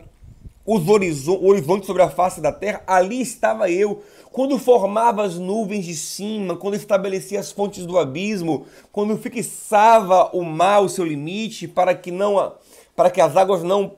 os 0.64 0.88
horizontes 0.88 1.88
sobre 1.88 2.04
a 2.04 2.12
face 2.12 2.40
da 2.40 2.52
terra, 2.52 2.84
ali 2.86 3.20
estava 3.20 3.72
eu. 3.72 4.04
Quando 4.32 4.60
formava 4.60 5.24
as 5.24 5.40
nuvens 5.40 5.84
de 5.84 5.96
cima, 5.96 6.56
quando 6.56 6.76
estabelecia 6.76 7.40
as 7.40 7.52
fontes 7.52 7.88
do 7.88 7.98
abismo, 7.98 8.68
quando 8.92 9.18
fixava 9.18 10.30
o 10.32 10.44
mar 10.44 10.84
o 10.84 10.90
seu 10.90 11.04
limite 11.04 11.68
para 11.68 11.96
que 11.96 12.12
não 12.12 12.54
para 12.96 13.10
que 13.10 13.20
as 13.20 13.36
águas 13.36 13.64
não 13.64 13.94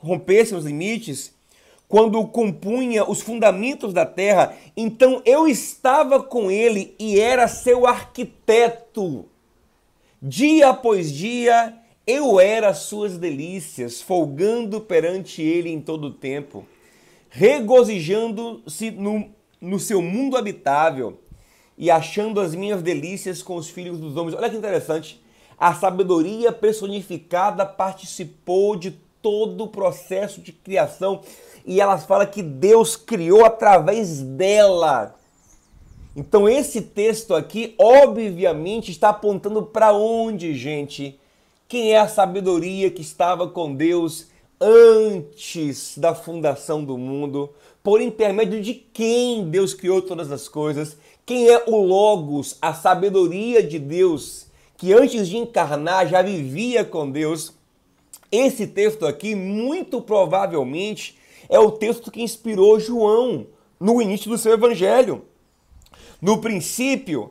rompessem 0.00 0.56
os 0.56 0.64
limites, 0.64 1.34
quando 1.88 2.24
compunha 2.28 3.04
os 3.04 3.20
fundamentos 3.20 3.92
da 3.92 4.06
terra, 4.06 4.54
então 4.76 5.20
eu 5.24 5.48
estava 5.48 6.22
com 6.22 6.52
ele 6.52 6.94
e 7.00 7.18
era 7.18 7.48
seu 7.48 7.84
arquiteto. 7.84 9.24
Dia 10.22 10.68
após 10.68 11.10
dia 11.10 11.76
eu 12.08 12.40
era 12.40 12.72
suas 12.72 13.18
delícias, 13.18 14.00
folgando 14.00 14.80
perante 14.80 15.42
ele 15.42 15.68
em 15.68 15.78
todo 15.78 16.06
o 16.06 16.14
tempo, 16.14 16.66
regozijando-se 17.28 18.90
no, 18.90 19.28
no 19.60 19.78
seu 19.78 20.00
mundo 20.00 20.34
habitável 20.34 21.20
e 21.76 21.90
achando 21.90 22.40
as 22.40 22.54
minhas 22.54 22.80
delícias 22.80 23.42
com 23.42 23.56
os 23.56 23.68
filhos 23.68 23.98
dos 24.00 24.16
homens. 24.16 24.34
Olha 24.34 24.48
que 24.48 24.56
interessante. 24.56 25.22
A 25.58 25.74
sabedoria 25.74 26.50
personificada 26.50 27.66
participou 27.66 28.74
de 28.74 28.92
todo 29.20 29.64
o 29.64 29.68
processo 29.68 30.40
de 30.40 30.50
criação 30.50 31.20
e 31.66 31.78
ela 31.78 31.98
fala 31.98 32.24
que 32.24 32.42
Deus 32.42 32.96
criou 32.96 33.44
através 33.44 34.22
dela. 34.22 35.14
Então 36.16 36.48
esse 36.48 36.80
texto 36.80 37.34
aqui, 37.34 37.74
obviamente, 37.78 38.90
está 38.90 39.10
apontando 39.10 39.62
para 39.62 39.92
onde, 39.92 40.54
gente? 40.54 41.20
Quem 41.68 41.92
é 41.92 41.98
a 41.98 42.08
sabedoria 42.08 42.90
que 42.90 43.02
estava 43.02 43.46
com 43.46 43.74
Deus 43.74 44.28
antes 44.58 45.98
da 45.98 46.14
fundação 46.14 46.82
do 46.82 46.96
mundo? 46.96 47.50
Por 47.82 48.00
intermédio 48.00 48.62
de 48.62 48.72
quem 48.72 49.50
Deus 49.50 49.74
criou 49.74 50.00
todas 50.00 50.32
as 50.32 50.48
coisas? 50.48 50.96
Quem 51.26 51.46
é 51.50 51.64
o 51.66 51.76
Logos, 51.76 52.56
a 52.62 52.72
sabedoria 52.72 53.62
de 53.62 53.78
Deus, 53.78 54.46
que 54.78 54.94
antes 54.94 55.28
de 55.28 55.36
encarnar 55.36 56.08
já 56.08 56.22
vivia 56.22 56.86
com 56.86 57.10
Deus? 57.10 57.52
Esse 58.32 58.66
texto 58.66 59.06
aqui, 59.06 59.34
muito 59.34 60.00
provavelmente, 60.00 61.18
é 61.50 61.58
o 61.58 61.70
texto 61.70 62.10
que 62.10 62.22
inspirou 62.22 62.80
João 62.80 63.46
no 63.78 64.00
início 64.00 64.30
do 64.30 64.38
seu 64.38 64.54
evangelho. 64.54 65.22
No 66.18 66.40
princípio, 66.40 67.30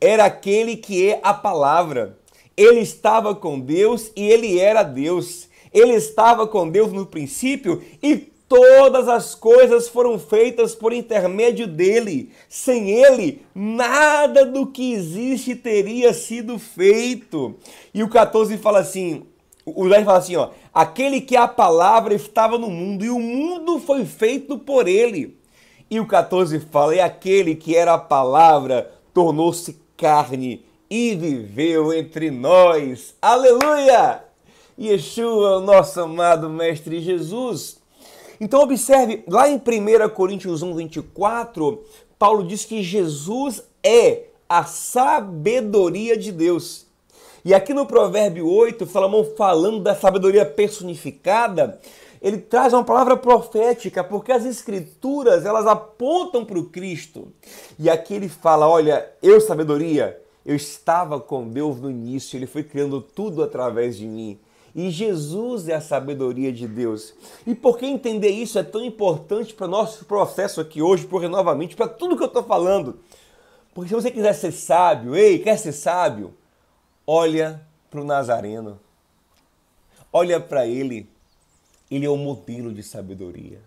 era 0.00 0.24
aquele 0.24 0.76
que 0.76 1.08
é 1.08 1.20
a 1.22 1.32
palavra. 1.32 2.18
Ele 2.56 2.80
estava 2.80 3.34
com 3.34 3.60
Deus 3.60 4.10
e 4.16 4.22
ele 4.28 4.58
era 4.58 4.82
Deus. 4.82 5.48
Ele 5.72 5.92
estava 5.92 6.46
com 6.46 6.68
Deus 6.68 6.92
no 6.92 7.04
princípio 7.04 7.82
e 8.02 8.16
todas 8.48 9.08
as 9.08 9.34
coisas 9.34 9.88
foram 9.88 10.18
feitas 10.18 10.74
por 10.74 10.92
intermédio 10.92 11.66
dele. 11.66 12.30
Sem 12.48 12.90
ele, 12.90 13.42
nada 13.54 14.46
do 14.46 14.66
que 14.66 14.92
existe 14.92 15.54
teria 15.54 16.14
sido 16.14 16.58
feito. 16.58 17.56
E 17.92 18.02
o 18.02 18.08
14 18.08 18.56
fala 18.56 18.78
assim: 18.78 19.24
o 19.66 19.88
10 19.88 20.04
fala 20.04 20.18
assim, 20.18 20.36
ó, 20.36 20.50
aquele 20.72 21.20
que 21.20 21.36
a 21.36 21.48
palavra 21.48 22.14
estava 22.14 22.56
no 22.56 22.70
mundo 22.70 23.04
e 23.04 23.10
o 23.10 23.18
mundo 23.18 23.80
foi 23.80 24.04
feito 24.04 24.56
por 24.58 24.86
ele. 24.86 25.36
E 25.90 25.98
o 25.98 26.06
14 26.06 26.60
fala, 26.60 26.94
e 26.94 27.00
aquele 27.00 27.54
que 27.54 27.76
era 27.76 27.94
a 27.94 27.98
palavra 27.98 28.92
tornou-se 29.12 29.76
carne 29.96 30.65
e 30.90 31.14
viveu 31.14 31.92
entre 31.92 32.30
nós. 32.30 33.14
Aleluia! 33.20 34.24
Yeshua, 34.78 35.56
o 35.56 35.60
nosso 35.60 36.00
amado 36.00 36.48
Mestre 36.50 37.00
Jesus. 37.00 37.78
Então 38.40 38.60
observe, 38.60 39.24
lá 39.26 39.48
em 39.48 39.56
1 39.56 40.08
Coríntios 40.10 40.62
1, 40.62 40.74
24, 40.74 41.82
Paulo 42.18 42.46
diz 42.46 42.64
que 42.64 42.82
Jesus 42.82 43.62
é 43.82 44.24
a 44.48 44.64
sabedoria 44.64 46.16
de 46.16 46.30
Deus. 46.30 46.86
E 47.44 47.54
aqui 47.54 47.72
no 47.72 47.86
Provérbio 47.86 48.48
8, 48.48 48.86
Salomão 48.86 49.24
falando 49.36 49.80
da 49.80 49.94
sabedoria 49.94 50.44
personificada, 50.44 51.80
ele 52.20 52.38
traz 52.38 52.72
uma 52.72 52.84
palavra 52.84 53.16
profética, 53.16 54.02
porque 54.02 54.32
as 54.32 54.44
escrituras, 54.44 55.46
elas 55.46 55.66
apontam 55.66 56.44
para 56.44 56.58
o 56.58 56.64
Cristo. 56.64 57.28
E 57.78 57.88
aqui 57.88 58.14
ele 58.14 58.28
fala, 58.28 58.68
olha, 58.68 59.08
eu 59.22 59.40
sabedoria, 59.40 60.20
eu 60.46 60.56
estava 60.56 61.20
com 61.20 61.46
Deus 61.46 61.78
no 61.78 61.90
início, 61.90 62.36
ele 62.38 62.46
foi 62.46 62.62
criando 62.62 63.02
tudo 63.02 63.42
através 63.42 63.98
de 63.98 64.06
mim. 64.06 64.38
E 64.74 64.90
Jesus 64.90 65.68
é 65.68 65.74
a 65.74 65.80
sabedoria 65.80 66.52
de 66.52 66.66
Deus. 66.66 67.12
E 67.46 67.54
por 67.54 67.76
que 67.76 67.84
entender 67.84 68.30
isso 68.30 68.58
é 68.58 68.62
tão 68.62 68.84
importante 68.84 69.52
para 69.52 69.66
o 69.66 69.70
nosso 69.70 70.06
processo 70.06 70.60
aqui 70.60 70.80
hoje, 70.80 71.06
porque 71.06 71.28
novamente, 71.28 71.76
para 71.76 71.88
tudo 71.88 72.16
que 72.16 72.22
eu 72.22 72.28
estou 72.28 72.42
falando? 72.42 72.98
Porque 73.74 73.88
se 73.88 73.94
você 73.94 74.10
quiser 74.10 74.32
ser 74.34 74.52
sábio, 74.52 75.14
ei, 75.14 75.38
quer 75.38 75.58
ser 75.58 75.72
sábio? 75.72 76.32
olha 77.06 77.62
para 77.88 78.00
o 78.00 78.04
Nazareno, 78.04 78.80
olha 80.12 80.40
para 80.40 80.66
ele, 80.66 81.08
ele 81.90 82.04
é 82.04 82.10
o 82.10 82.16
modelo 82.16 82.72
de 82.72 82.82
sabedoria. 82.82 83.60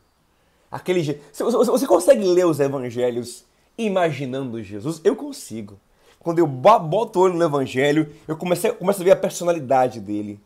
Aquele 0.70 1.20
você 1.34 1.88
consegue 1.88 2.24
ler 2.26 2.46
os 2.46 2.60
evangelhos 2.60 3.46
imaginando 3.78 4.62
Jesus? 4.62 5.00
Eu 5.04 5.16
consigo. 5.16 5.80
Quando 6.20 6.40
eu 6.40 6.48
boto 6.48 7.20
o 7.20 7.22
olho 7.24 7.34
no 7.34 7.44
evangelho, 7.44 8.14
eu 8.28 8.36
começo, 8.36 8.68
eu 8.68 8.76
começo 8.76 9.02
a 9.02 9.04
ver 9.04 9.12
a 9.12 9.16
personalidade 9.16 10.00
dele. 10.00 10.40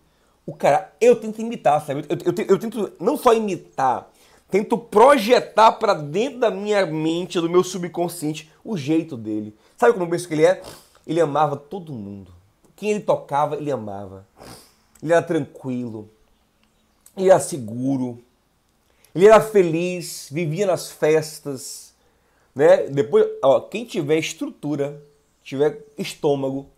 O 0.45 0.53
cara, 0.53 0.93
eu 1.01 1.15
tento 1.15 1.41
imitar, 1.41 1.83
sabe? 1.85 2.05
Eu, 2.09 2.17
eu, 2.17 2.45
eu 2.49 2.59
tento 2.59 2.91
não 2.99 3.17
só 3.17 3.33
imitar, 3.33 4.09
tento 4.49 4.77
projetar 4.77 5.73
para 5.73 5.93
dentro 5.93 6.39
da 6.39 6.51
minha 6.51 6.85
mente, 6.85 7.39
do 7.39 7.49
meu 7.49 7.63
subconsciente, 7.63 8.51
o 8.63 8.77
jeito 8.77 9.17
dele. 9.17 9.55
Sabe 9.77 9.93
como 9.93 10.05
eu 10.05 10.09
penso 10.09 10.27
que 10.27 10.33
ele 10.33 10.45
é? 10.45 10.61
Ele 11.07 11.19
amava 11.19 11.55
todo 11.55 11.91
mundo. 11.91 12.31
Quem 12.75 12.91
ele 12.91 12.99
tocava, 12.99 13.55
ele 13.55 13.71
amava. 13.71 14.27
Ele 15.01 15.11
era 15.11 15.21
tranquilo. 15.21 16.09
Ele 17.17 17.29
era 17.29 17.39
seguro. 17.39 18.21
Ele 19.15 19.27
era 19.27 19.39
feliz, 19.39 20.27
vivia 20.31 20.65
nas 20.65 20.91
festas, 20.91 21.93
né? 22.55 22.87
Depois, 22.87 23.27
ó, 23.43 23.59
quem 23.59 23.85
tiver 23.85 24.17
estrutura, 24.17 25.01
tiver 25.43 25.85
estômago, 25.97 26.69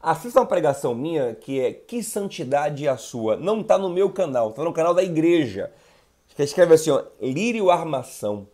assista 0.00 0.40
uma 0.40 0.46
pregação 0.46 0.94
minha 0.94 1.34
que 1.34 1.60
é 1.60 1.72
Que 1.72 2.02
Santidade 2.02 2.86
é 2.86 2.90
a 2.90 2.96
Sua. 2.96 3.36
Não 3.36 3.60
está 3.60 3.78
no 3.78 3.90
meu 3.90 4.10
canal, 4.10 4.50
está 4.50 4.64
no 4.64 4.72
canal 4.72 4.94
da 4.94 5.02
igreja. 5.02 5.70
Escreve 6.38 6.74
assim, 6.74 6.90
ó, 6.90 7.04
Lírio 7.20 7.70
Armação. 7.70 8.48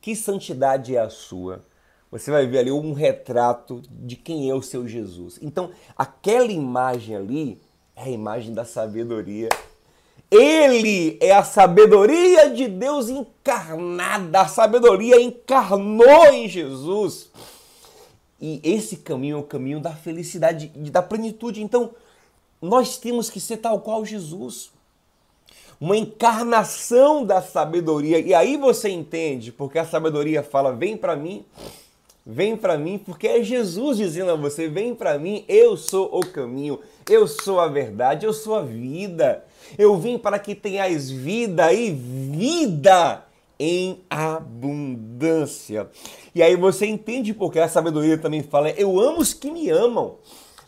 Que 0.00 0.14
santidade 0.14 0.94
é 0.94 1.00
a 1.00 1.10
sua? 1.10 1.64
você 2.10 2.30
vai 2.30 2.46
ver 2.46 2.58
ali 2.58 2.72
um 2.72 2.92
retrato 2.92 3.82
de 3.90 4.16
quem 4.16 4.48
é 4.48 4.54
o 4.54 4.62
seu 4.62 4.86
Jesus. 4.86 5.38
Então, 5.42 5.70
aquela 5.96 6.50
imagem 6.50 7.16
ali 7.16 7.60
é 7.94 8.04
a 8.04 8.08
imagem 8.08 8.54
da 8.54 8.64
sabedoria. 8.64 9.48
Ele 10.30 11.18
é 11.20 11.32
a 11.32 11.44
sabedoria 11.44 12.50
de 12.50 12.68
Deus 12.68 13.08
encarnada. 13.08 14.40
A 14.40 14.48
sabedoria 14.48 15.20
encarnou 15.20 16.26
em 16.32 16.48
Jesus. 16.48 17.30
E 18.40 18.60
esse 18.62 18.98
caminho 18.98 19.36
é 19.36 19.40
o 19.40 19.44
caminho 19.44 19.80
da 19.80 19.94
felicidade, 19.94 20.68
da 20.90 21.02
plenitude. 21.02 21.62
Então, 21.62 21.90
nós 22.60 22.98
temos 22.98 23.30
que 23.30 23.40
ser 23.40 23.58
tal 23.58 23.80
qual 23.80 24.04
Jesus. 24.04 24.70
Uma 25.80 25.96
encarnação 25.96 27.24
da 27.24 27.40
sabedoria. 27.42 28.18
E 28.18 28.34
aí 28.34 28.56
você 28.56 28.88
entende, 28.88 29.52
porque 29.52 29.78
a 29.78 29.84
sabedoria 29.84 30.42
fala: 30.42 30.72
vem 30.72 30.96
para 30.96 31.16
mim 31.16 31.44
Vem 32.28 32.56
para 32.56 32.76
mim, 32.76 32.98
porque 32.98 33.28
é 33.28 33.40
Jesus 33.40 33.98
dizendo 33.98 34.32
a 34.32 34.34
você: 34.34 34.66
vem 34.66 34.96
para 34.96 35.16
mim, 35.16 35.44
eu 35.46 35.76
sou 35.76 36.10
o 36.12 36.26
caminho, 36.26 36.80
eu 37.08 37.28
sou 37.28 37.60
a 37.60 37.68
verdade, 37.68 38.26
eu 38.26 38.32
sou 38.32 38.56
a 38.56 38.62
vida. 38.62 39.44
Eu 39.78 39.96
vim 39.96 40.18
para 40.18 40.36
que 40.36 40.52
tenhais 40.52 41.08
vida 41.08 41.72
e 41.72 41.92
vida 41.92 43.24
em 43.58 44.00
abundância. 44.10 45.88
E 46.34 46.42
aí 46.42 46.56
você 46.56 46.86
entende 46.86 47.32
porque 47.32 47.58
a 47.58 47.68
sabedoria 47.68 48.18
também 48.18 48.42
fala: 48.42 48.70
eu 48.70 49.00
amo 49.00 49.20
os 49.20 49.32
que 49.32 49.50
me 49.50 49.70
amam. 49.70 50.16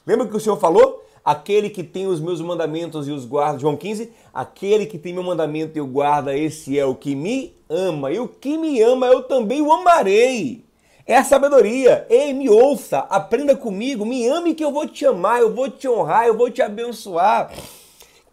Lembra 0.07 0.27
que 0.27 0.37
o 0.37 0.41
Senhor 0.41 0.59
falou? 0.59 1.05
Aquele 1.25 1.69
que 1.69 1.85
tem 1.85 2.07
os 2.07 2.21
meus 2.21 2.41
mandamentos 2.41 3.07
e 3.07 3.11
os 3.11 3.27
guarda, 3.27 3.59
João 3.59 3.77
15, 3.77 4.11
aquele 4.33 4.87
que 4.87 4.97
tem 4.97 5.13
meu 5.13 5.23
mandamento 5.23 5.77
e 5.77 5.81
o 5.81 5.87
guarda, 5.87 6.35
esse 6.35 6.79
é 6.79 6.87
o 6.87 6.95
que 6.95 7.15
me 7.15 7.55
ama. 7.69 8.11
E 8.11 8.19
o 8.19 8.27
que 8.27 8.57
me 8.57 8.81
ama, 8.81 9.09
eu 9.09 9.23
também 9.23 9.61
o 9.61 9.71
amarei. 9.71 10.65
É 11.07 11.17
a 11.17 11.25
sabedoria. 11.25 12.07
Ei, 12.09 12.33
me 12.33 12.49
ouça, 12.49 13.01
aprenda 13.01 13.55
comigo, 13.55 14.07
me 14.07 14.27
ame 14.27 14.55
que 14.55 14.65
eu 14.65 14.73
vou 14.73 14.87
te 14.87 15.05
amar, 15.05 15.41
eu 15.41 15.55
vou 15.55 15.71
te 15.71 15.87
honrar, 15.89 16.27
eu 16.27 16.37
vou 16.37 16.51
te 16.51 16.63
abençoar. 16.63 17.53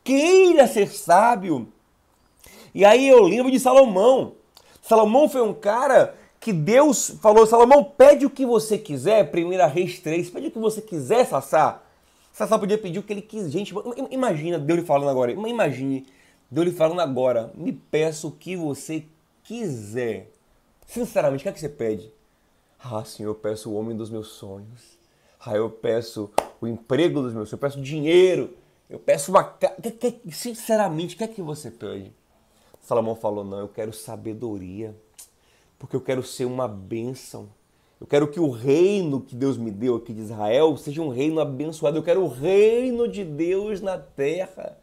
Queira 0.04 0.68
ser 0.68 0.88
sábio. 0.88 1.68
E 2.74 2.86
aí 2.86 3.08
eu 3.08 3.24
lembro 3.24 3.52
de 3.52 3.60
Salomão. 3.60 4.34
Salomão 4.88 5.28
foi 5.28 5.42
um 5.42 5.54
cara 5.54 6.16
que 6.40 6.54
Deus 6.54 7.18
falou: 7.20 7.48
Salomão, 7.48 7.84
pede 7.84 8.24
o 8.24 8.30
que 8.30 8.46
você 8.46 8.78
quiser, 8.78 9.32
1 9.34 9.68
Reis 9.68 10.00
3, 10.00 10.30
pede 10.30 10.48
o 10.48 10.52
que 10.52 10.60
você 10.60 10.80
quiser, 10.80 11.26
Sassá. 11.26 11.82
Sassá 12.32 12.60
podia 12.60 12.78
pedir 12.78 13.00
o 13.00 13.04
que 13.04 13.12
ele 13.12 13.22
quis. 13.22 13.52
Gente, 13.52 13.74
imagina 14.12 14.60
Deus 14.60 14.82
lhe 14.82 14.86
falando 14.86 15.10
agora. 15.10 15.32
Imagine 15.32 16.06
Deus 16.52 16.68
lhe 16.68 16.74
falando 16.74 17.00
agora. 17.00 17.52
Me 17.56 17.72
peça 17.72 18.28
o 18.28 18.32
que 18.32 18.56
você 18.56 19.06
quiser. 19.44 20.30
Sinceramente, 20.86 21.42
o 21.42 21.44
que 21.44 21.50
é 21.50 21.52
que 21.52 21.60
você 21.60 21.70
pede? 21.70 22.14
Ah, 22.80 23.04
Senhor, 23.04 23.32
eu 23.32 23.36
peço 23.36 23.72
o 23.72 23.76
homem 23.76 23.98
dos 23.98 24.12
meus 24.12 24.28
sonhos. 24.28 25.00
Ah, 25.44 25.56
eu 25.56 25.68
peço 25.68 26.30
o 26.62 26.68
emprego 26.68 27.24
dos 27.24 27.34
meus 27.34 27.50
sonhos. 27.50 27.54
Eu 27.54 27.58
peço 27.58 27.82
dinheiro. 27.82 28.54
Eu 28.88 29.00
peço 29.00 29.32
uma 29.32 29.44
casa. 29.44 29.76
Sinceramente, 30.32 31.16
o 31.16 31.18
que 31.18 31.24
é 31.24 31.28
que 31.28 31.42
você 31.42 31.72
pede? 31.72 32.14
Salomão 32.86 33.16
falou: 33.16 33.44
Não, 33.44 33.60
eu 33.60 33.68
quero 33.68 33.92
sabedoria. 33.92 34.96
Porque 35.78 35.96
eu 35.96 36.02
quero 36.02 36.24
ser 36.24 36.46
uma 36.46 36.68
bênção. 36.68 37.50
Eu 38.00 38.08
quero 38.08 38.28
que 38.28 38.40
o 38.40 38.50
reino 38.50 39.20
que 39.20 39.36
Deus 39.36 39.58
me 39.58 39.72
deu 39.72 39.96
aqui 39.96 40.14
de 40.14 40.22
Israel 40.22 40.78
seja 40.78 41.02
um 41.02 41.10
reino 41.10 41.40
abençoado. 41.40 41.98
Eu 41.98 42.04
quero 42.04 42.24
o 42.24 42.28
reino 42.28 43.08
de 43.08 43.24
Deus 43.24 43.82
na 43.82 43.98
terra. 43.98 44.78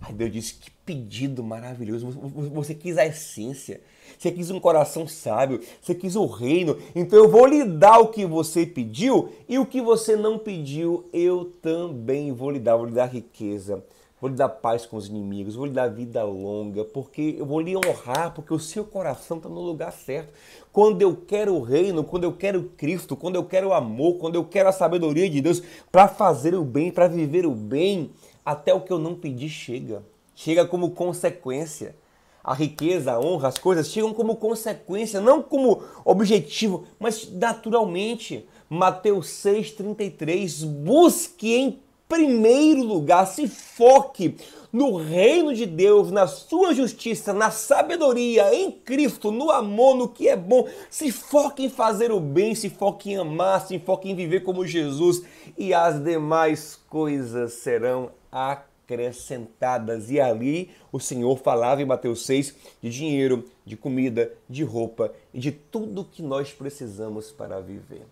Aí 0.00 0.14
Deus 0.14 0.32
disse: 0.32 0.54
Que 0.54 0.70
pedido 0.70 1.44
maravilhoso. 1.44 2.08
Você 2.10 2.74
quis 2.74 2.96
a 2.96 3.06
essência. 3.06 3.80
Você 4.18 4.30
quis 4.30 4.50
um 4.50 4.60
coração 4.60 5.06
sábio, 5.06 5.60
você 5.82 5.94
quis 5.94 6.16
o 6.16 6.26
reino. 6.26 6.78
Então 6.94 7.18
eu 7.18 7.28
vou 7.28 7.46
lhe 7.46 7.64
dar 7.64 7.98
o 7.98 8.08
que 8.08 8.24
você 8.24 8.64
pediu 8.64 9.30
e 9.48 9.58
o 9.58 9.66
que 9.66 9.82
você 9.82 10.16
não 10.16 10.38
pediu, 10.38 11.08
eu 11.12 11.52
também 11.60 12.32
vou 12.32 12.50
lhe 12.50 12.60
dar. 12.60 12.76
Vou 12.76 12.86
lhe 12.86 12.92
dar 12.92 13.06
riqueza, 13.06 13.84
vou 14.24 14.30
lhe 14.30 14.36
dar 14.36 14.48
paz 14.48 14.86
com 14.86 14.96
os 14.96 15.06
inimigos, 15.06 15.54
vou 15.54 15.66
lhe 15.66 15.72
dar 15.72 15.88
vida 15.88 16.24
longa, 16.24 16.82
porque 16.82 17.36
eu 17.38 17.44
vou 17.44 17.60
lhe 17.60 17.76
honrar, 17.76 18.32
porque 18.32 18.54
o 18.54 18.58
seu 18.58 18.82
coração 18.82 19.36
está 19.36 19.50
no 19.50 19.60
lugar 19.60 19.92
certo. 19.92 20.32
Quando 20.72 21.02
eu 21.02 21.14
quero 21.14 21.54
o 21.54 21.60
reino, 21.60 22.02
quando 22.02 22.24
eu 22.24 22.32
quero 22.32 22.70
Cristo, 22.74 23.18
quando 23.18 23.34
eu 23.34 23.44
quero 23.44 23.68
o 23.68 23.74
amor, 23.74 24.14
quando 24.14 24.36
eu 24.36 24.44
quero 24.46 24.70
a 24.70 24.72
sabedoria 24.72 25.28
de 25.28 25.42
Deus 25.42 25.62
para 25.92 26.08
fazer 26.08 26.54
o 26.54 26.64
bem, 26.64 26.90
para 26.90 27.06
viver 27.06 27.44
o 27.44 27.50
bem, 27.50 28.12
até 28.42 28.72
o 28.72 28.80
que 28.80 28.90
eu 28.90 28.98
não 28.98 29.14
pedi 29.14 29.46
chega. 29.46 30.02
Chega 30.34 30.64
como 30.64 30.92
consequência 30.92 31.94
a 32.42 32.54
riqueza, 32.54 33.12
a 33.12 33.20
honra, 33.20 33.48
as 33.48 33.58
coisas 33.58 33.88
chegam 33.88 34.14
como 34.14 34.36
consequência, 34.36 35.20
não 35.20 35.42
como 35.42 35.82
objetivo, 36.02 36.86
mas 36.98 37.30
naturalmente. 37.30 38.48
Mateus 38.70 39.28
6,33. 39.28 40.64
Busque 40.64 41.54
em 41.54 41.83
primeiro 42.08 42.82
lugar, 42.82 43.26
se 43.26 43.48
foque 43.48 44.36
no 44.72 44.96
reino 44.96 45.54
de 45.54 45.66
Deus, 45.66 46.10
na 46.10 46.26
sua 46.26 46.74
justiça, 46.74 47.32
na 47.32 47.52
sabedoria, 47.52 48.52
em 48.52 48.72
Cristo, 48.72 49.30
no 49.30 49.50
amor, 49.50 49.96
no 49.96 50.08
que 50.08 50.28
é 50.28 50.36
bom. 50.36 50.68
Se 50.90 51.12
foque 51.12 51.66
em 51.66 51.70
fazer 51.70 52.10
o 52.10 52.18
bem, 52.18 52.56
se 52.56 52.68
foque 52.68 53.12
em 53.12 53.16
amar, 53.16 53.64
se 53.64 53.78
foque 53.78 54.10
em 54.10 54.16
viver 54.16 54.40
como 54.40 54.66
Jesus 54.66 55.22
e 55.56 55.72
as 55.72 56.02
demais 56.02 56.74
coisas 56.88 57.52
serão 57.52 58.10
acrescentadas. 58.32 60.10
E 60.10 60.18
ali 60.20 60.72
o 60.90 60.98
Senhor 60.98 61.38
falava 61.38 61.80
em 61.80 61.86
Mateus 61.86 62.26
6 62.26 62.54
de 62.82 62.90
dinheiro, 62.90 63.48
de 63.64 63.76
comida, 63.76 64.32
de 64.50 64.64
roupa 64.64 65.12
e 65.32 65.38
de 65.38 65.52
tudo 65.52 66.04
que 66.04 66.20
nós 66.20 66.52
precisamos 66.52 67.30
para 67.30 67.60
viver. 67.60 68.06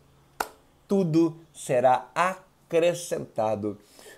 Tudo 0.87 1.37
será 1.53 2.09
acrescentado 2.15 2.52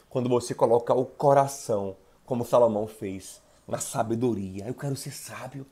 quando 0.09 0.29
você 0.29 0.55
colocar 0.55 0.95
o 0.95 1.05
coração, 1.05 1.97
como 2.25 2.45
Salomão 2.45 2.87
fez, 2.87 3.43
na 3.67 3.79
sabedoria. 3.79 4.67
Eu 4.67 4.75
quero 4.75 4.95
ser 4.95 5.11
sábio. 5.11 5.67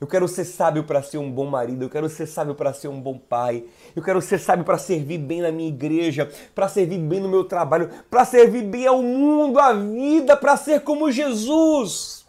Eu 0.00 0.06
quero 0.06 0.28
ser 0.28 0.44
sábio 0.44 0.84
para 0.84 1.02
ser 1.02 1.18
um 1.18 1.30
bom 1.30 1.46
marido, 1.46 1.82
eu 1.82 1.90
quero 1.90 2.08
ser 2.08 2.26
sábio 2.26 2.54
para 2.54 2.72
ser 2.72 2.86
um 2.86 3.00
bom 3.00 3.18
pai, 3.18 3.64
eu 3.96 4.02
quero 4.02 4.22
ser 4.22 4.38
sábio 4.38 4.64
para 4.64 4.78
servir 4.78 5.18
bem 5.18 5.40
na 5.40 5.50
minha 5.50 5.68
igreja, 5.68 6.30
para 6.54 6.68
servir 6.68 6.98
bem 6.98 7.18
no 7.18 7.28
meu 7.28 7.42
trabalho, 7.42 7.90
para 8.08 8.24
servir 8.24 8.62
bem 8.62 8.86
ao 8.86 9.02
mundo, 9.02 9.58
à 9.58 9.72
vida, 9.72 10.36
para 10.36 10.56
ser 10.56 10.82
como 10.82 11.10
Jesus. 11.10 12.24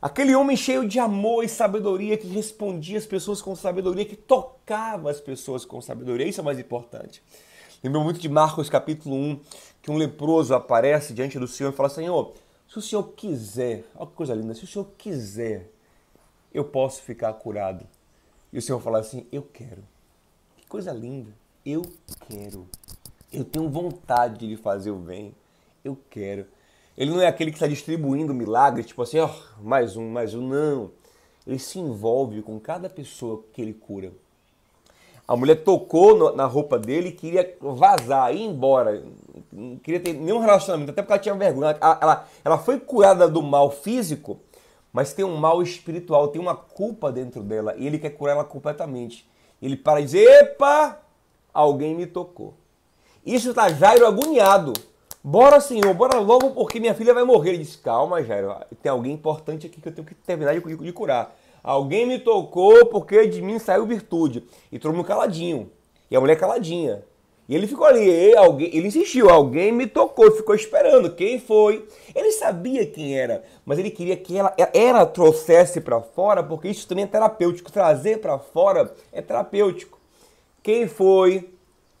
Aquele 0.00 0.36
homem 0.36 0.56
cheio 0.56 0.86
de 0.86 1.00
amor 1.00 1.42
e 1.42 1.48
sabedoria 1.48 2.16
que 2.16 2.28
respondia 2.28 2.98
as 2.98 3.06
pessoas 3.06 3.42
com 3.42 3.56
sabedoria, 3.56 4.04
que 4.04 4.14
tocava 4.14 5.10
as 5.10 5.18
pessoas 5.18 5.64
com 5.64 5.80
sabedoria. 5.80 6.28
Isso 6.28 6.40
é 6.40 6.44
mais 6.44 6.60
importante. 6.60 7.22
Lembro 7.84 8.02
muito 8.02 8.18
de 8.18 8.30
Marcos 8.30 8.70
capítulo 8.70 9.14
1, 9.14 9.40
que 9.82 9.90
um 9.90 9.98
leproso 9.98 10.54
aparece 10.54 11.12
diante 11.12 11.38
do 11.38 11.46
Senhor 11.46 11.70
e 11.70 11.76
fala: 11.76 11.90
Senhor, 11.90 12.32
se 12.66 12.78
o 12.78 12.80
Senhor 12.80 13.02
quiser, 13.10 13.84
olha 13.94 14.06
que 14.06 14.14
coisa 14.14 14.34
linda, 14.34 14.54
se 14.54 14.64
o 14.64 14.66
Senhor 14.66 14.86
quiser, 14.96 15.70
eu 16.50 16.64
posso 16.64 17.02
ficar 17.02 17.30
curado. 17.34 17.86
E 18.50 18.56
o 18.56 18.62
Senhor 18.62 18.80
fala 18.80 19.00
assim: 19.00 19.26
Eu 19.30 19.42
quero. 19.42 19.84
Que 20.56 20.66
coisa 20.66 20.94
linda. 20.94 21.30
Eu 21.62 21.82
quero. 22.26 22.66
Eu 23.30 23.44
tenho 23.44 23.68
vontade 23.68 24.38
de 24.38 24.46
lhe 24.46 24.56
fazer 24.56 24.90
o 24.90 24.96
bem. 24.96 25.34
Eu 25.84 25.94
quero. 26.08 26.46
Ele 26.96 27.10
não 27.10 27.20
é 27.20 27.26
aquele 27.26 27.50
que 27.50 27.58
está 27.58 27.66
distribuindo 27.66 28.32
milagres, 28.32 28.86
tipo 28.86 29.02
assim, 29.02 29.18
ó, 29.18 29.28
oh, 29.28 29.62
mais 29.62 29.94
um, 29.94 30.08
mais 30.08 30.34
um. 30.34 30.48
Não. 30.48 30.90
Ele 31.46 31.58
se 31.58 31.78
envolve 31.78 32.40
com 32.40 32.58
cada 32.58 32.88
pessoa 32.88 33.44
que 33.52 33.60
ele 33.60 33.74
cura. 33.74 34.10
A 35.26 35.34
mulher 35.36 35.64
tocou 35.64 36.16
no, 36.16 36.36
na 36.36 36.44
roupa 36.44 36.78
dele 36.78 37.08
e 37.08 37.12
queria 37.12 37.56
vazar, 37.60 38.34
ir 38.34 38.42
embora. 38.42 39.02
Não 39.50 39.76
queria 39.76 40.00
ter 40.00 40.12
nenhum 40.12 40.38
relacionamento, 40.38 40.90
até 40.90 41.00
porque 41.00 41.12
ela 41.12 41.22
tinha 41.22 41.34
vergonha. 41.34 41.76
Ela, 41.80 41.98
ela, 42.00 42.28
ela 42.44 42.58
foi 42.58 42.78
curada 42.78 43.26
do 43.26 43.42
mal 43.42 43.70
físico, 43.70 44.38
mas 44.92 45.14
tem 45.14 45.24
um 45.24 45.36
mal 45.36 45.62
espiritual, 45.62 46.28
tem 46.28 46.40
uma 46.40 46.54
culpa 46.54 47.10
dentro 47.10 47.42
dela 47.42 47.74
e 47.76 47.86
ele 47.86 47.98
quer 47.98 48.10
curar 48.10 48.32
ela 48.32 48.44
completamente. 48.44 49.28
Ele 49.62 49.76
para 49.76 50.00
e 50.00 50.04
diz: 50.04 50.14
Epa, 50.14 50.98
alguém 51.52 51.94
me 51.94 52.06
tocou. 52.06 52.54
Isso 53.24 53.50
está 53.50 53.70
Jairo 53.70 54.06
agoniado. 54.06 54.74
Bora, 55.22 55.58
Senhor, 55.58 55.94
bora 55.94 56.18
logo 56.18 56.50
porque 56.50 56.78
minha 56.78 56.94
filha 56.94 57.14
vai 57.14 57.24
morrer. 57.24 57.50
Ele 57.50 57.64
diz: 57.64 57.76
Calma, 57.76 58.22
Jairo, 58.22 58.54
tem 58.82 58.92
alguém 58.92 59.12
importante 59.12 59.66
aqui 59.66 59.80
que 59.80 59.88
eu 59.88 59.94
tenho 59.94 60.06
que 60.06 60.14
terminar 60.14 60.52
de, 60.52 60.76
de 60.76 60.92
curar. 60.92 61.34
Alguém 61.64 62.04
me 62.04 62.18
tocou 62.18 62.84
porque 62.84 63.26
de 63.26 63.40
mim 63.40 63.58
saiu 63.58 63.86
virtude. 63.86 64.44
E 64.70 64.78
todo 64.78 64.94
mundo 64.94 65.06
caladinho. 65.06 65.70
E 66.10 66.14
a 66.14 66.20
mulher 66.20 66.38
caladinha. 66.38 67.02
E 67.48 67.54
ele 67.54 67.66
ficou 67.66 67.86
ali, 67.86 68.34
alguém, 68.36 68.74
ele 68.74 68.88
insistiu, 68.88 69.28
alguém 69.28 69.70
me 69.72 69.86
tocou, 69.86 70.30
ficou 70.30 70.54
esperando. 70.54 71.14
Quem 71.14 71.38
foi? 71.38 71.86
Ele 72.14 72.32
sabia 72.32 72.86
quem 72.86 73.18
era, 73.18 73.44
mas 73.66 73.78
ele 73.78 73.90
queria 73.90 74.16
que 74.16 74.36
ela, 74.36 74.54
ela 74.72 75.04
trouxesse 75.04 75.80
para 75.80 76.00
fora, 76.00 76.42
porque 76.42 76.68
isso 76.68 76.86
também 76.86 77.04
é 77.04 77.08
terapêutico. 77.08 77.72
Trazer 77.72 78.18
para 78.20 78.38
fora 78.38 78.94
é 79.12 79.20
terapêutico. 79.20 79.98
Quem 80.62 80.86
foi? 80.86 81.50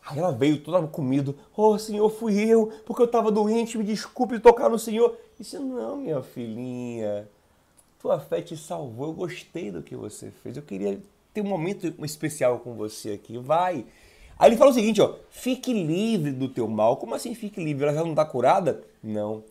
Aí 0.06 0.18
ela 0.18 0.32
veio 0.32 0.58
toda 0.58 0.86
comida. 0.86 1.34
Oh, 1.56 1.78
Senhor, 1.78 2.08
fui 2.10 2.38
eu, 2.38 2.70
porque 2.86 3.02
eu 3.02 3.06
estava 3.06 3.30
doente, 3.30 3.78
me 3.78 3.84
desculpe 3.84 4.38
tocar 4.38 4.68
no 4.68 4.78
Senhor. 4.78 5.14
Disse, 5.38 5.58
não, 5.58 5.96
minha 5.96 6.22
filhinha, 6.22 7.28
tua 8.04 8.20
fé 8.20 8.42
te 8.42 8.54
salvou, 8.54 9.06
eu 9.06 9.12
gostei 9.14 9.70
do 9.70 9.82
que 9.82 9.96
você 9.96 10.30
fez. 10.30 10.58
Eu 10.58 10.62
queria 10.62 11.00
ter 11.32 11.40
um 11.40 11.48
momento 11.48 11.94
especial 12.04 12.58
com 12.58 12.74
você 12.74 13.12
aqui. 13.12 13.38
Vai, 13.38 13.86
Aí 14.38 14.50
ele 14.50 14.58
fala 14.58 14.72
o 14.72 14.74
seguinte, 14.74 15.00
ó, 15.00 15.14
fique 15.30 15.72
livre 15.72 16.30
do 16.30 16.48
teu 16.48 16.68
mal. 16.68 16.98
Como 16.98 17.14
assim 17.14 17.34
fique 17.34 17.64
livre? 17.64 17.84
Ela 17.84 17.94
já 17.94 18.02
não 18.02 18.10
está 18.10 18.26
curada? 18.26 18.82
Não. 19.02 19.42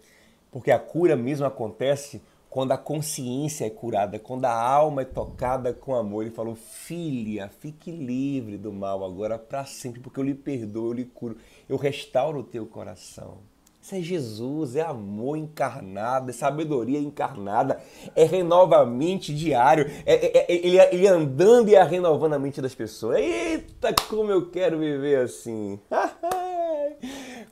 Porque 0.52 0.70
a 0.70 0.78
cura 0.78 1.16
mesmo 1.16 1.48
acontece 1.48 2.22
quando 2.48 2.74
a 2.74 2.78
consciência 2.78 3.66
é 3.66 3.72
curada, 3.72 4.20
quando 4.20 4.46
a 4.46 4.54
alma 4.54 5.02
é 5.02 5.06
tocada 5.06 5.74
com 5.74 5.96
amor. 5.96 6.22
Ele 6.22 6.36
falou, 6.36 6.54
filha, 6.54 7.50
fique 7.60 7.90
livre 7.90 8.56
do 8.56 8.72
mal 8.72 9.04
agora 9.04 9.40
para 9.40 9.66
sempre, 9.66 10.00
porque 10.00 10.20
eu 10.20 10.24
lhe 10.24 10.36
perdoo, 10.36 10.90
eu 10.90 10.94
lhe 10.94 11.06
curo, 11.06 11.38
eu 11.68 11.76
restauro 11.76 12.42
o 12.42 12.44
teu 12.44 12.68
coração. 12.68 13.40
Isso 13.84 13.96
é 13.96 14.00
Jesus, 14.00 14.78
é 14.78 14.82
amor 14.82 15.36
encarnado, 15.36 16.30
é 16.30 16.34
sabedoria 16.34 17.00
encarnada, 17.00 17.82
é 18.16 18.24
renova 18.24 18.78
a 18.78 18.86
mente 18.86 19.36
diário, 19.36 19.92
é, 20.06 20.14
é, 20.14 20.38
é 20.38 20.46
ele, 20.48 20.80
ele, 20.80 21.06
andando 21.06 21.68
e 21.68 21.76
renovando 21.84 22.32
a 22.32 22.40
mente 22.40 22.62
das 22.62 22.74
pessoas. 22.74 23.18
Eita, 23.18 23.94
como 24.08 24.32
eu 24.32 24.50
quero 24.50 24.80
viver 24.80 25.26
assim! 25.26 25.78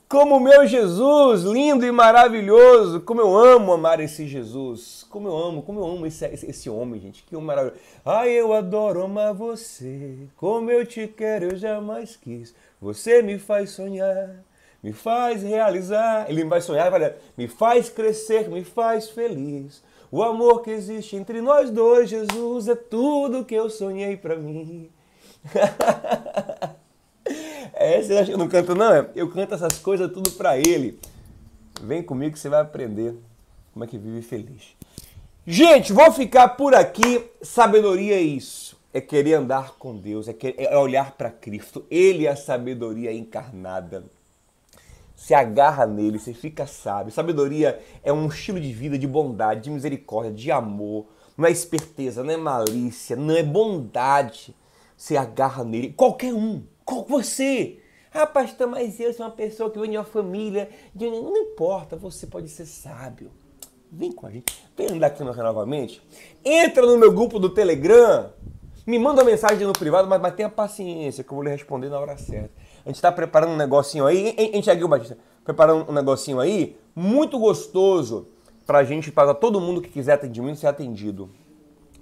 Como 0.08 0.40
meu 0.40 0.66
Jesus, 0.66 1.42
lindo 1.42 1.86
e 1.86 1.92
maravilhoso, 1.92 3.00
como 3.00 3.20
eu 3.20 3.34
amo 3.34 3.72
amar 3.72 3.98
esse 3.98 4.26
Jesus, 4.26 5.06
como 5.08 5.26
eu 5.26 5.34
amo, 5.34 5.62
como 5.62 5.80
eu 5.80 5.86
amo 5.86 6.06
esse, 6.06 6.26
esse, 6.26 6.50
esse 6.50 6.70
homem, 6.70 7.00
gente, 7.00 7.22
que 7.22 7.34
maravilhoso. 7.34 7.80
Ai, 8.04 8.30
eu 8.30 8.52
adoro 8.52 9.02
amar 9.02 9.32
você, 9.32 10.28
como 10.36 10.70
eu 10.70 10.84
te 10.84 11.08
quero, 11.08 11.46
eu 11.46 11.56
jamais 11.56 12.14
quis, 12.14 12.54
você 12.78 13.22
me 13.22 13.38
faz 13.38 13.70
sonhar 13.70 14.44
me 14.82 14.92
faz 14.92 15.42
realizar. 15.42 16.28
Ele 16.28 16.44
vai 16.44 16.60
sonhar 16.60 16.90
me 17.36 17.46
faz 17.46 17.88
crescer, 17.88 18.48
me 18.48 18.64
faz 18.64 19.10
feliz. 19.10 19.82
O 20.10 20.22
amor 20.22 20.62
que 20.62 20.70
existe 20.70 21.16
entre 21.16 21.40
nós 21.40 21.70
dois, 21.70 22.10
Jesus, 22.10 22.68
é 22.68 22.74
tudo 22.74 23.44
que 23.44 23.54
eu 23.54 23.70
sonhei 23.70 24.16
para 24.16 24.36
mim. 24.36 24.90
é, 27.72 27.98
acha 27.98 28.26
que 28.26 28.32
eu 28.32 28.38
não 28.38 28.48
canto, 28.48 28.74
não? 28.74 29.08
Eu 29.14 29.30
canto 29.30 29.54
essas 29.54 29.78
coisas 29.78 30.12
tudo 30.12 30.30
para 30.32 30.58
ele. 30.58 30.98
Vem 31.80 32.02
comigo 32.02 32.34
que 32.34 32.38
você 32.38 32.48
vai 32.48 32.60
aprender 32.60 33.14
como 33.72 33.84
é 33.84 33.88
que 33.88 33.96
vive 33.96 34.20
feliz. 34.20 34.76
Gente, 35.46 35.92
vou 35.92 36.12
ficar 36.12 36.50
por 36.50 36.74
aqui. 36.74 37.24
Sabedoria 37.40 38.14
é 38.14 38.20
isso. 38.20 38.78
É 38.92 39.00
querer 39.00 39.34
andar 39.34 39.76
com 39.78 39.96
Deus, 39.96 40.28
é, 40.28 40.36
é 40.58 40.76
olhar 40.76 41.12
para 41.12 41.30
Cristo. 41.30 41.86
Ele 41.90 42.26
é 42.26 42.30
a 42.30 42.36
sabedoria 42.36 43.12
encarnada. 43.12 44.04
Se 45.22 45.34
agarra 45.34 45.86
nele, 45.86 46.18
você 46.18 46.34
fica 46.34 46.66
sábio. 46.66 47.12
Sabedoria 47.12 47.80
é 48.02 48.12
um 48.12 48.26
estilo 48.26 48.58
de 48.58 48.72
vida 48.72 48.98
de 48.98 49.06
bondade, 49.06 49.60
de 49.60 49.70
misericórdia, 49.70 50.32
de 50.32 50.50
amor. 50.50 51.06
Não 51.38 51.46
é 51.46 51.50
esperteza, 51.52 52.24
não 52.24 52.32
é 52.32 52.36
malícia, 52.36 53.14
não 53.14 53.32
é 53.32 53.40
bondade. 53.40 54.52
Você 54.96 55.16
agarra 55.16 55.62
nele. 55.62 55.92
Qualquer 55.92 56.34
um. 56.34 56.64
Qual 56.84 57.04
você. 57.04 57.78
Ah, 58.12 58.26
pastor, 58.26 58.66
mas 58.66 58.98
eu 58.98 59.14
sou 59.14 59.24
uma 59.24 59.30
pessoa 59.30 59.70
que 59.70 59.78
vem 59.78 59.92
de 59.92 59.96
uma 59.96 60.02
família. 60.02 60.68
Não 60.92 61.36
importa, 61.36 61.94
você 61.94 62.26
pode 62.26 62.48
ser 62.48 62.66
sábio. 62.66 63.30
Vem 63.92 64.10
com 64.10 64.26
a 64.26 64.30
gente. 64.32 64.52
Vem 64.76 64.88
andar 64.88 65.06
aqui 65.06 65.22
novamente. 65.22 66.02
Entra 66.44 66.84
no 66.84 66.98
meu 66.98 67.12
grupo 67.12 67.38
do 67.38 67.48
Telegram. 67.48 68.32
Me 68.84 68.98
manda 68.98 69.22
uma 69.22 69.30
mensagem 69.30 69.64
no 69.64 69.72
privado, 69.72 70.08
mas, 70.08 70.20
mas 70.20 70.34
tenha 70.34 70.48
paciência 70.48 71.22
que 71.22 71.30
eu 71.30 71.36
vou 71.36 71.44
lhe 71.44 71.50
responder 71.50 71.88
na 71.88 72.00
hora 72.00 72.18
certa. 72.18 72.50
A 72.84 72.88
gente 72.88 72.96
está 72.96 73.12
preparando 73.12 73.52
um 73.52 73.56
negocinho 73.56 74.06
aí, 74.06 74.34
hein, 74.36 74.60
Tiaguinho 74.60 74.88
Batista? 74.88 75.16
Preparando 75.44 75.90
um 75.90 75.94
negocinho 75.94 76.40
aí 76.40 76.76
muito 76.94 77.38
gostoso 77.38 78.26
para 78.66 78.78
a 78.78 78.84
gente, 78.84 79.10
para 79.10 79.34
todo 79.34 79.60
mundo 79.60 79.80
que 79.80 79.88
quiser 79.88 80.14
atendimento 80.14 80.58
ser 80.58 80.66
atendido. 80.66 81.30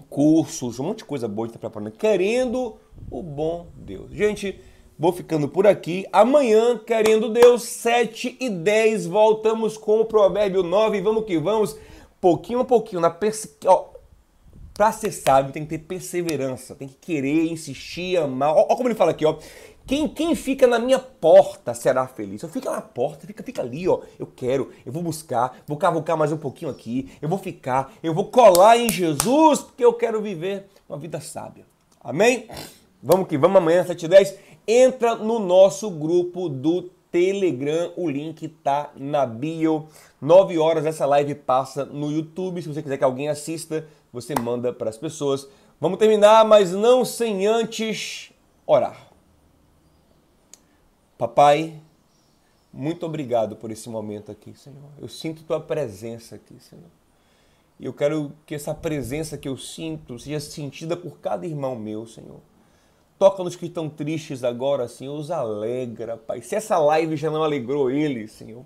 Cursos, 0.08 0.78
um 0.80 0.84
monte 0.84 0.98
de 0.98 1.04
coisa 1.04 1.28
boa 1.28 1.46
a 1.46 1.48
gente 1.48 1.56
está 1.56 1.68
preparando. 1.68 1.96
Querendo 1.96 2.76
o 3.10 3.22
bom 3.22 3.66
Deus. 3.76 4.10
Gente, 4.10 4.60
vou 4.98 5.12
ficando 5.12 5.48
por 5.48 5.66
aqui. 5.66 6.06
Amanhã, 6.12 6.78
querendo 6.78 7.28
Deus, 7.28 7.62
7 7.62 8.36
e 8.40 8.50
10, 8.50 9.06
voltamos 9.06 9.76
com 9.76 10.00
o 10.00 10.04
Provérbio 10.04 10.62
9. 10.62 11.00
Vamos 11.00 11.24
que 11.24 11.38
vamos, 11.38 11.76
pouquinho 12.20 12.60
a 12.60 12.64
pouquinho, 12.64 13.00
na 13.00 13.10
perseguição 13.10 13.90
para 14.80 14.92
ser 14.92 15.12
sábio 15.12 15.52
tem 15.52 15.62
que 15.62 15.76
ter 15.76 15.84
perseverança, 15.84 16.74
tem 16.74 16.88
que 16.88 16.94
querer, 16.94 17.52
insistir, 17.52 18.16
amar. 18.16 18.54
Olha 18.54 18.64
como 18.64 18.88
ele 18.88 18.94
fala 18.94 19.10
aqui, 19.10 19.26
ó. 19.26 19.36
Quem, 19.90 20.06
quem 20.06 20.36
fica 20.36 20.68
na 20.68 20.78
minha 20.78 21.00
porta 21.00 21.74
será 21.74 22.06
feliz. 22.06 22.40
Eu 22.40 22.48
fico 22.48 22.70
na 22.70 22.80
porta, 22.80 23.26
fica, 23.26 23.42
fica 23.42 23.60
ali, 23.60 23.88
ó. 23.88 24.02
Eu 24.20 24.24
quero, 24.24 24.70
eu 24.86 24.92
vou 24.92 25.02
buscar, 25.02 25.64
vou 25.66 25.76
cavucar 25.76 26.16
mais 26.16 26.30
um 26.30 26.36
pouquinho 26.36 26.70
aqui, 26.70 27.10
eu 27.20 27.28
vou 27.28 27.38
ficar, 27.38 27.92
eu 28.00 28.14
vou 28.14 28.26
colar 28.26 28.78
em 28.78 28.88
Jesus, 28.88 29.58
porque 29.58 29.84
eu 29.84 29.92
quero 29.92 30.22
viver 30.22 30.68
uma 30.88 30.96
vida 30.96 31.20
sábia. 31.20 31.64
Amém? 32.04 32.46
Vamos 33.02 33.26
que 33.26 33.36
vamos 33.36 33.56
amanhã, 33.56 33.84
7 33.84 34.06
h 34.06 34.16
10 34.16 34.38
Entra 34.64 35.16
no 35.16 35.40
nosso 35.40 35.90
grupo 35.90 36.48
do 36.48 36.82
Telegram, 37.10 37.92
o 37.96 38.08
link 38.08 38.46
tá 38.46 38.92
na 38.94 39.26
bio. 39.26 39.88
9 40.22 40.56
horas 40.56 40.86
essa 40.86 41.04
live 41.04 41.34
passa 41.34 41.84
no 41.84 42.12
YouTube. 42.12 42.62
Se 42.62 42.68
você 42.68 42.80
quiser 42.80 42.96
que 42.96 43.02
alguém 43.02 43.28
assista, 43.28 43.84
você 44.12 44.36
manda 44.40 44.72
para 44.72 44.88
as 44.88 44.96
pessoas. 44.96 45.48
Vamos 45.80 45.98
terminar, 45.98 46.44
mas 46.44 46.70
não 46.70 47.04
sem 47.04 47.44
antes 47.44 48.30
orar. 48.64 49.09
Papai, 51.20 51.74
muito 52.72 53.04
obrigado 53.04 53.54
por 53.54 53.70
esse 53.70 53.90
momento 53.90 54.32
aqui, 54.32 54.54
Senhor. 54.54 54.88
Eu 54.98 55.06
sinto 55.06 55.42
tua 55.42 55.60
presença 55.60 56.36
aqui, 56.36 56.58
Senhor. 56.58 56.86
E 57.78 57.84
eu 57.84 57.92
quero 57.92 58.32
que 58.46 58.54
essa 58.54 58.74
presença 58.74 59.36
que 59.36 59.46
eu 59.46 59.54
sinto 59.58 60.18
seja 60.18 60.40
sentida 60.40 60.96
por 60.96 61.18
cada 61.18 61.46
irmão 61.46 61.76
meu, 61.76 62.06
Senhor. 62.06 62.40
Toca 63.18 63.44
nos 63.44 63.54
que 63.54 63.66
estão 63.66 63.86
tristes 63.90 64.42
agora, 64.42 64.88
Senhor. 64.88 65.14
Os 65.14 65.30
alegra, 65.30 66.16
Pai. 66.16 66.40
Se 66.40 66.54
essa 66.54 66.78
live 66.78 67.18
já 67.18 67.30
não 67.30 67.44
alegrou 67.44 67.90
eles, 67.90 68.32
Senhor, 68.32 68.64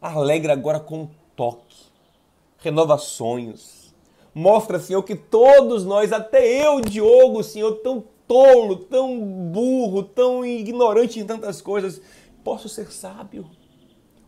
alegra 0.00 0.52
agora 0.52 0.78
com 0.78 1.00
um 1.00 1.08
toque. 1.34 1.86
Renova 2.58 2.96
sonhos 2.96 3.82
mostra, 4.34 4.78
Senhor, 4.78 5.02
que 5.02 5.14
todos 5.14 5.84
nós, 5.84 6.12
até 6.12 6.64
eu, 6.64 6.80
Diogo, 6.80 7.42
Senhor, 7.42 7.72
tão 7.82 8.04
tolo, 8.26 8.76
tão 8.76 9.18
burro, 9.52 10.02
tão 10.02 10.44
ignorante 10.44 11.18
em 11.18 11.26
tantas 11.26 11.60
coisas, 11.60 12.00
posso 12.42 12.68
ser 12.68 12.90
sábio. 12.90 13.48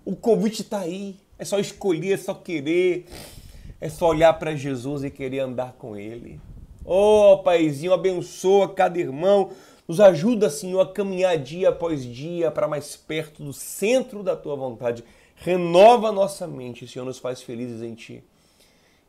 O 0.05 0.15
convite 0.15 0.63
está 0.63 0.81
aí. 0.81 1.17
É 1.39 1.45
só 1.45 1.59
escolher, 1.59 2.13
é 2.13 2.17
só 2.17 2.33
querer, 2.33 3.07
é 3.81 3.89
só 3.89 4.09
olhar 4.09 4.33
para 4.35 4.55
Jesus 4.55 5.03
e 5.03 5.11
querer 5.11 5.41
andar 5.41 5.73
com 5.73 5.97
Ele. 5.97 6.41
Oh, 6.85 7.41
Paizinho, 7.43 7.93
abençoa 7.93 8.69
cada 8.69 8.99
irmão. 8.99 9.51
Nos 9.89 10.01
ajuda, 10.01 10.49
Senhor, 10.49 10.81
a 10.81 10.87
caminhar 10.87 11.37
dia 11.39 11.71
após 11.71 12.05
dia 12.05 12.51
para 12.51 12.69
mais 12.69 12.97
perto 12.97 13.43
do 13.43 13.53
centro 13.53 14.23
da 14.23 14.37
Tua 14.37 14.55
vontade. 14.55 15.03
Renova 15.35 16.13
nossa 16.13 16.47
mente, 16.47 16.87
Senhor, 16.87 17.05
nos 17.05 17.19
faz 17.19 17.43
felizes 17.43 17.83
em 17.83 17.95
Ti 17.95 18.23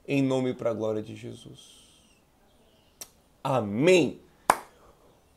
em 0.08 0.22
nome 0.22 0.54
para 0.54 0.72
a 0.72 0.74
glória 0.74 1.02
de 1.02 1.16
Jesus. 1.16 1.76
Amém. 3.44 4.20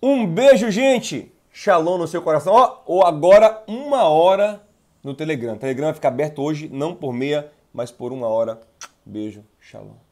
Um 0.01 0.25
beijo, 0.27 0.71
gente. 0.71 1.33
Shalom 1.53 1.99
no 1.99 2.07
seu 2.07 2.23
coração. 2.23 2.55
Ó, 2.55 2.83
ou 2.87 3.05
agora 3.05 3.65
uma 3.67 4.05
hora 4.05 4.63
no 5.03 5.13
Telegram. 5.13 5.55
O 5.55 5.59
Telegram 5.59 5.87
vai 5.87 5.95
ficar 5.95 6.09
aberto 6.09 6.41
hoje, 6.41 6.69
não 6.69 6.95
por 6.95 7.13
meia, 7.13 7.51
mas 7.73 7.91
por 7.91 8.13
uma 8.13 8.29
hora. 8.29 8.61
Beijo, 9.05 9.45
shalom. 9.59 10.08